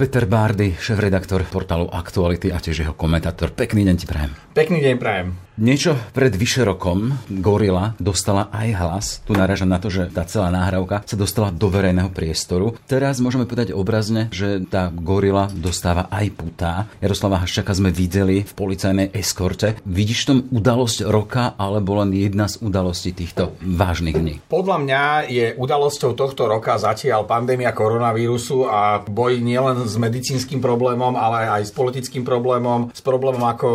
Peter 0.00 0.24
Bárdy, 0.24 0.72
šéf-redaktor 0.80 1.44
portálu 1.52 1.84
Aktuality 1.92 2.48
a 2.48 2.56
tiež 2.56 2.88
jeho 2.88 2.94
komentátor. 2.96 3.52
Pekný 3.52 3.84
deň 3.84 3.96
ti 4.00 4.08
prajem. 4.08 4.32
Pekný 4.56 4.80
deň 4.80 4.96
prajem. 4.96 5.49
Niečo 5.60 5.92
pred 6.16 6.32
vyše 6.32 6.64
rokom 6.64 7.20
Gorila 7.28 7.92
dostala 8.00 8.48
aj 8.48 8.68
hlas. 8.80 9.06
Tu 9.28 9.36
naražam 9.36 9.68
na 9.68 9.76
to, 9.76 9.92
že 9.92 10.08
tá 10.08 10.24
celá 10.24 10.48
náhrávka 10.48 11.04
sa 11.04 11.20
dostala 11.20 11.52
do 11.52 11.68
verejného 11.68 12.08
priestoru. 12.16 12.80
Teraz 12.88 13.20
môžeme 13.20 13.44
povedať 13.44 13.76
obrazne, 13.76 14.32
že 14.32 14.64
tá 14.64 14.88
Gorila 14.88 15.52
dostáva 15.52 16.08
aj 16.08 16.32
putá. 16.32 16.88
Jaroslava 17.04 17.44
Haščaka 17.44 17.76
sme 17.76 17.92
videli 17.92 18.40
v 18.40 18.52
policajnej 18.56 19.12
eskorte. 19.12 19.76
Vidíš 19.84 20.32
tom 20.32 20.48
udalosť 20.48 21.04
roka 21.04 21.52
alebo 21.60 22.00
len 22.00 22.16
jedna 22.16 22.48
z 22.48 22.64
udalostí 22.64 23.12
týchto 23.12 23.52
vážnych 23.60 24.16
dní? 24.16 24.40
Podľa 24.48 24.80
mňa 24.80 25.02
je 25.28 25.46
udalosťou 25.60 26.16
tohto 26.16 26.48
roka 26.48 26.80
zatiaľ 26.80 27.28
pandémia 27.28 27.76
koronavírusu 27.76 28.64
a 28.64 29.04
boj 29.04 29.44
nielen 29.44 29.84
s 29.84 30.00
medicínskym 30.00 30.64
problémom, 30.64 31.20
ale 31.20 31.52
aj 31.60 31.68
s 31.68 31.72
politickým 31.76 32.24
problémom, 32.24 32.88
s 32.96 33.04
problémom, 33.04 33.44
ako 33.44 33.68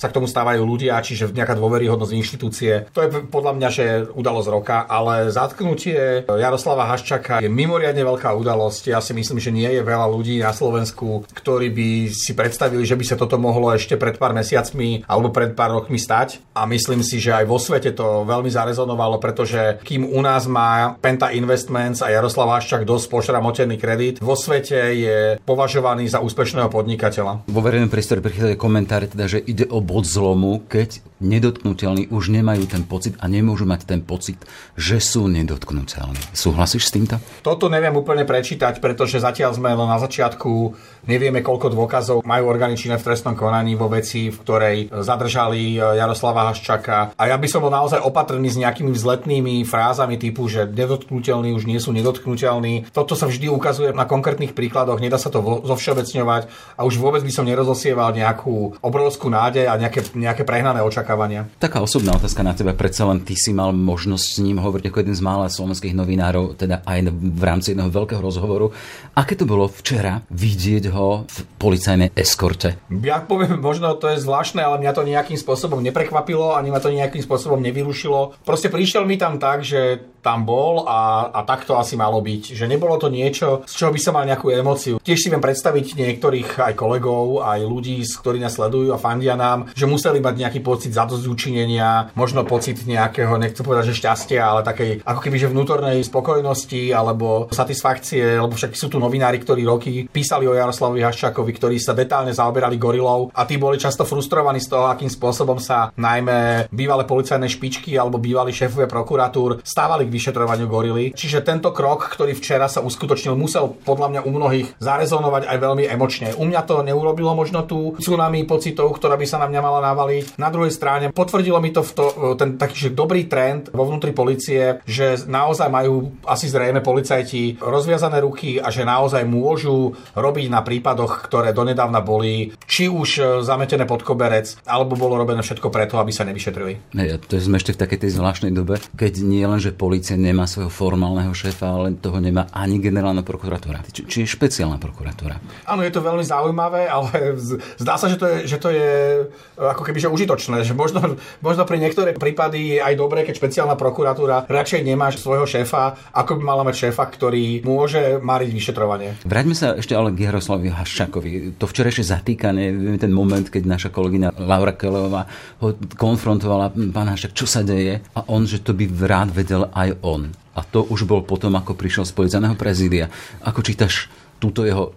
sa 0.00 0.08
k 0.08 0.16
tomu 0.16 0.24
stávajú 0.24 0.64
ľudia, 0.64 0.96
čiže 1.04 1.25
nejaká 1.34 1.54
dôveryhodnosť 1.58 2.12
inštitúcie. 2.12 2.72
To 2.92 3.02
je 3.02 3.08
podľa 3.26 3.52
mňa, 3.56 3.68
že 3.72 3.84
udalosť 4.12 4.48
roka, 4.52 4.76
ale 4.86 5.32
zatknutie 5.32 6.28
Jaroslava 6.28 6.86
Haščaka 6.90 7.42
je 7.42 7.50
mimoriadne 7.50 8.02
veľká 8.02 8.34
udalosť. 8.36 8.92
Ja 8.92 9.00
si 9.02 9.16
myslím, 9.16 9.38
že 9.42 9.54
nie 9.54 9.66
je 9.66 9.82
veľa 9.82 10.06
ľudí 10.10 10.38
na 10.42 10.52
Slovensku, 10.52 11.26
ktorí 11.32 11.72
by 11.72 11.88
si 12.12 12.32
predstavili, 12.36 12.84
že 12.86 12.98
by 12.98 13.04
sa 13.04 13.16
toto 13.16 13.40
mohlo 13.40 13.72
ešte 13.72 13.96
pred 13.96 14.20
pár 14.20 14.36
mesiacmi 14.36 15.06
alebo 15.08 15.32
pred 15.32 15.56
pár 15.56 15.74
rokmi 15.74 15.96
stať. 15.98 16.38
A 16.52 16.68
myslím 16.68 17.00
si, 17.00 17.18
že 17.18 17.32
aj 17.32 17.44
vo 17.48 17.56
svete 17.56 17.92
to 17.96 18.24
veľmi 18.28 18.48
zarezonovalo, 18.52 19.18
pretože 19.18 19.80
kým 19.82 20.06
u 20.06 20.20
nás 20.20 20.44
má 20.48 20.96
Penta 21.00 21.32
Investments 21.32 22.02
a 22.04 22.12
Jaroslav 22.12 22.52
Haščak 22.56 22.84
dosť 22.84 23.06
pošramotený 23.12 23.76
kredit, 23.80 24.14
vo 24.20 24.36
svete 24.36 24.78
je 24.96 25.18
považovaný 25.44 26.08
za 26.10 26.20
úspešného 26.20 26.68
podnikateľa. 26.72 27.48
Vo 27.48 27.60
verejnom 27.64 27.92
priestore 27.92 28.24
prichádzajú 28.24 28.56
komentáre, 28.58 29.06
teda, 29.08 29.26
že 29.30 29.38
ide 29.44 29.68
o 29.70 29.80
bod 29.80 30.08
zlomu, 30.08 30.64
keď 30.66 31.00
nedotknutelní 31.20 32.12
už 32.12 32.28
nemajú 32.28 32.68
ten 32.68 32.84
pocit 32.84 33.16
a 33.20 33.26
nemôžu 33.28 33.64
mať 33.64 33.88
ten 33.88 34.00
pocit, 34.04 34.36
že 34.76 35.00
sú 35.00 35.28
nedotknutelní. 35.32 36.20
Súhlasíš 36.36 36.88
s 36.88 36.94
týmto? 36.94 37.16
Toto 37.40 37.72
neviem 37.72 37.94
úplne 37.96 38.28
prečítať, 38.28 38.84
pretože 38.84 39.22
zatiaľ 39.22 39.56
sme 39.56 39.72
len 39.72 39.88
na 39.88 39.96
začiatku, 39.96 40.76
nevieme 41.08 41.40
koľko 41.40 41.72
dôkazov 41.72 42.18
majú 42.26 42.52
činné 42.76 43.00
v 43.00 43.06
trestnom 43.06 43.32
konaní 43.36 43.74
vo 43.74 43.88
veci, 43.88 44.28
v 44.28 44.38
ktorej 44.38 44.76
zadržali 44.92 45.76
e, 45.76 45.98
Jaroslava 45.98 46.52
Haščaka. 46.52 47.16
A 47.16 47.22
ja 47.32 47.36
by 47.40 47.48
som 47.48 47.64
bol 47.64 47.72
naozaj 47.72 48.00
opatrný 48.00 48.48
s 48.52 48.60
nejakými 48.60 48.92
vzletnými 48.92 49.64
frázami 49.64 50.20
typu, 50.20 50.48
že 50.48 50.68
nedotknutelní 50.68 51.52
už 51.56 51.64
nie 51.64 51.80
sú 51.80 51.92
nedotknutelní. 51.96 52.92
Toto 52.92 53.16
sa 53.16 53.28
vždy 53.28 53.48
ukazuje 53.48 53.90
na 53.96 54.04
konkrétnych 54.04 54.52
príkladoch, 54.52 55.00
nedá 55.00 55.16
sa 55.16 55.32
to 55.32 55.40
zovšeobecňovať 55.64 56.76
a 56.76 56.80
už 56.84 57.00
vôbec 57.00 57.24
by 57.24 57.32
som 57.32 57.48
nerozosieval 57.48 58.12
nejakú 58.12 58.80
obrovskú 58.84 59.32
nádej 59.32 59.68
a 59.68 59.78
nejaké, 59.80 60.04
nejaké 60.12 60.42
prehnané 60.44 60.84
očakávanie 60.84 61.05
očakávania. 61.06 61.46
Taká 61.62 61.78
osobná 61.78 62.18
otázka 62.18 62.42
na 62.42 62.50
teba, 62.50 62.74
predsa 62.74 63.06
len 63.06 63.22
ty 63.22 63.38
si 63.38 63.54
mal 63.54 63.70
možnosť 63.70 64.26
s 64.26 64.42
ním 64.42 64.58
hovoriť 64.58 64.90
ako 64.90 64.98
jeden 65.06 65.14
z 65.14 65.22
mála 65.22 65.46
slovenských 65.46 65.94
novinárov, 65.94 66.58
teda 66.58 66.82
aj 66.82 66.98
v 67.14 67.42
rámci 67.46 67.70
jedného 67.70 67.94
veľkého 67.94 68.18
rozhovoru. 68.18 68.74
Aké 69.14 69.38
to 69.38 69.46
bolo 69.46 69.70
včera 69.70 70.26
vidieť 70.34 70.90
ho 70.90 71.22
v 71.30 71.36
policajnej 71.62 72.10
eskorte? 72.18 72.82
Ja 72.90 73.22
poviem, 73.22 73.62
možno 73.62 73.94
to 73.94 74.10
je 74.10 74.18
zvláštne, 74.18 74.66
ale 74.66 74.82
mňa 74.82 74.92
to 74.98 75.06
nejakým 75.06 75.38
spôsobom 75.38 75.78
neprekvapilo, 75.78 76.58
ani 76.58 76.74
ma 76.74 76.82
to 76.82 76.90
nejakým 76.90 77.22
spôsobom 77.22 77.62
nevyrušilo. 77.62 78.42
Proste 78.42 78.66
prišiel 78.66 79.06
mi 79.06 79.14
tam 79.14 79.38
tak, 79.38 79.62
že 79.62 80.02
tam 80.26 80.42
bol 80.42 80.82
a, 80.82 81.30
a 81.30 81.46
tak 81.46 81.62
to 81.62 81.78
asi 81.78 81.94
malo 81.94 82.18
byť. 82.18 82.58
Že 82.58 82.66
nebolo 82.66 82.98
to 82.98 83.06
niečo, 83.06 83.62
z 83.62 83.74
čoho 83.78 83.94
by 83.94 84.00
som 84.02 84.18
mal 84.18 84.26
nejakú 84.26 84.50
emociu. 84.50 84.98
Tiež 84.98 85.22
si 85.22 85.30
viem 85.30 85.38
predstaviť 85.38 85.94
niektorých 85.94 86.58
aj 86.58 86.74
kolegov, 86.74 87.46
aj 87.46 87.62
ľudí, 87.62 88.02
ktorí 88.02 88.42
nás 88.42 88.58
sledujú 88.58 88.90
a 88.90 88.98
fandia 88.98 89.38
nám, 89.38 89.70
že 89.70 89.86
museli 89.86 90.18
mať 90.18 90.34
nejaký 90.34 90.60
pocit 90.66 90.90
učinenia, 90.96 92.10
možno 92.18 92.42
pocit 92.42 92.82
nejakého, 92.82 93.38
nechcem 93.38 93.62
povedať, 93.62 93.94
že 93.94 94.00
šťastia, 94.02 94.40
ale 94.42 94.66
takej 94.66 94.90
ako 95.04 95.20
keby 95.20 95.36
že 95.36 95.52
vnútornej 95.52 96.02
spokojnosti 96.02 96.90
alebo 96.90 97.46
satisfakcie, 97.52 98.40
lebo 98.40 98.56
však 98.56 98.74
sú 98.74 98.90
tu 98.90 98.96
novinári, 98.96 99.38
ktorí 99.38 99.62
roky 99.62 100.08
písali 100.08 100.48
o 100.48 100.56
Jaroslavovi 100.56 101.04
Haščákovi, 101.04 101.52
ktorí 101.52 101.76
sa 101.76 101.92
detálne 101.92 102.32
zaoberali 102.32 102.80
gorilou 102.80 103.28
a 103.30 103.44
tí 103.44 103.60
boli 103.60 103.76
často 103.76 104.08
frustrovaní 104.08 104.58
z 104.58 104.72
toho, 104.72 104.88
akým 104.88 105.12
spôsobom 105.12 105.60
sa 105.60 105.92
najmä 105.94 106.72
bývalé 106.72 107.04
policajné 107.04 107.46
špičky 107.46 107.94
alebo 108.00 108.16
bývalí 108.16 108.50
šéfovia 108.50 108.88
prokuratúr 108.88 109.60
stávali 109.60 110.08
k 110.08 110.14
vyšetrovaniu 110.16 110.66
gorily. 110.66 111.12
Čiže 111.12 111.44
tento 111.44 111.70
krok, 111.76 112.08
ktorý 112.08 112.32
včera 112.32 112.66
sa 112.66 112.80
uskutočnil, 112.80 113.36
musel 113.36 113.76
podľa 113.84 114.08
mňa 114.16 114.20
u 114.24 114.30
mnohých 114.32 114.68
zarezonovať 114.80 115.44
aj 115.46 115.58
veľmi 115.60 115.84
emočne. 115.84 116.32
U 116.40 116.48
mňa 116.48 116.60
to 116.64 116.80
neurobilo 116.80 117.36
možno 117.36 117.68
tú 117.68 117.94
tsunami 118.00 118.48
pocitov, 118.48 118.96
ktorá 118.96 119.20
by 119.20 119.26
sa 119.28 119.40
na 119.42 119.46
mňa 119.52 119.60
mala 119.60 119.80
navaliť. 119.92 120.40
Na 120.40 120.48
druhej 120.48 120.72
strane 120.72 121.12
potvrdilo 121.12 121.60
mi 121.60 121.70
to, 121.70 121.84
v 121.84 121.92
to 121.92 122.04
ten 122.40 122.56
taký 122.56 122.88
že 122.88 122.90
dobrý 122.94 123.26
trend 123.26 123.72
vo 123.74 123.88
vnútri 123.88 124.14
policie, 124.14 124.78
že 124.86 125.26
naozaj 125.26 125.66
majú 125.66 126.14
asi 126.22 126.46
zrejme 126.46 126.84
policajti 126.84 127.58
rozviazané 127.58 128.22
ruky 128.22 128.62
a 128.62 128.70
že 128.70 128.86
naozaj 128.86 129.26
môžu 129.26 129.98
robiť 130.14 130.46
na 130.46 130.62
prípadoch, 130.62 131.26
ktoré 131.26 131.50
donedávna 131.50 131.98
boli 132.04 132.54
či 132.68 132.86
už 132.86 133.08
e, 133.18 133.22
zametené 133.42 133.88
pod 133.88 134.06
koberec, 134.06 134.54
alebo 134.62 134.94
bolo 134.94 135.18
robené 135.18 135.42
všetko 135.42 135.72
preto, 135.72 135.98
aby 135.98 136.14
sa 136.14 136.22
nevyšetrili. 136.22 136.94
Hey, 136.94 137.18
to 137.18 137.40
sme 137.42 137.58
ešte 137.58 137.74
v 137.74 137.80
takej 137.82 137.98
tej 138.06 138.10
zvláštnej 138.20 138.52
dobe, 138.54 138.78
keď 138.94 139.12
nie 139.26 139.42
len, 139.42 139.58
že 139.58 139.74
policia 139.74 140.05
nemá 140.14 140.46
svojho 140.46 140.70
formálneho 140.70 141.34
šéfa, 141.34 141.66
ale 141.66 141.98
toho 141.98 142.22
nemá 142.22 142.46
ani 142.54 142.78
generálna 142.78 143.26
prokuratúra. 143.26 143.82
Či, 143.90 144.06
či 144.06 144.16
je 144.22 144.28
špeciálna 144.30 144.78
prokuratúra. 144.78 145.42
Áno, 145.66 145.82
je 145.82 145.90
to 145.90 146.06
veľmi 146.06 146.22
zaujímavé, 146.22 146.86
ale 146.86 147.34
zdá 147.82 147.98
sa, 147.98 148.06
že 148.06 148.14
to 148.14 148.30
je, 148.30 148.36
že 148.46 148.56
to 148.62 148.70
je 148.70 148.90
e, 149.26 149.58
ako 149.58 149.82
keby 149.82 149.98
že 149.98 150.12
užitočné, 150.12 150.62
že 150.62 150.76
možno, 150.76 151.18
možno 151.42 151.66
pri 151.66 151.82
niektoré 151.82 152.14
prípady 152.14 152.76
je 152.76 152.78
aj 152.78 152.94
dobré, 152.94 153.26
keď 153.26 153.34
špeciálna 153.40 153.74
prokuratúra 153.74 154.46
radšej 154.46 154.86
nemá 154.86 155.10
svojho 155.10 155.48
šéfa, 155.48 156.14
ako 156.14 156.38
by 156.38 156.42
mala 156.44 156.62
mať 156.62 156.86
šéfa, 156.86 157.04
ktorý 157.08 157.64
môže 157.64 158.20
mariť 158.20 158.50
vyšetrovanie. 158.52 159.10
Vráťme 159.24 159.54
sa 159.56 159.74
ešte 159.74 159.96
ale 159.96 160.12
k 160.12 160.28
Jaroslavi 160.28 160.68
Haščakovi. 160.70 161.30
To 161.56 161.64
včerajšie 161.64 162.04
zatýkanie, 162.04 163.00
ten 163.00 163.10
moment, 163.10 163.48
keď 163.48 163.62
naša 163.64 163.88
kolegyňa 163.88 164.36
Laura 164.44 164.76
Keleová 164.76 165.24
ho 165.64 165.72
konfrontovala, 165.96 166.74
pán 166.92 167.08
Haščak, 167.08 167.32
čo 167.32 167.48
sa 167.48 167.64
deje? 167.64 168.04
A 168.12 168.20
on, 168.28 168.44
že 168.44 168.60
to 168.60 168.76
by 168.76 168.84
rád 169.06 169.30
vedel 169.30 169.70
aj 169.70 169.85
on. 170.02 170.34
A 170.56 170.64
to 170.64 170.82
už 170.82 171.04
bol 171.04 171.22
potom, 171.22 171.54
ako 171.54 171.76
prišiel 171.76 172.08
z 172.08 172.16
policajného 172.16 172.56
prezídia. 172.58 173.12
Ako 173.44 173.60
čítaš 173.60 174.08
túto 174.40 174.64
jeho 174.66 174.96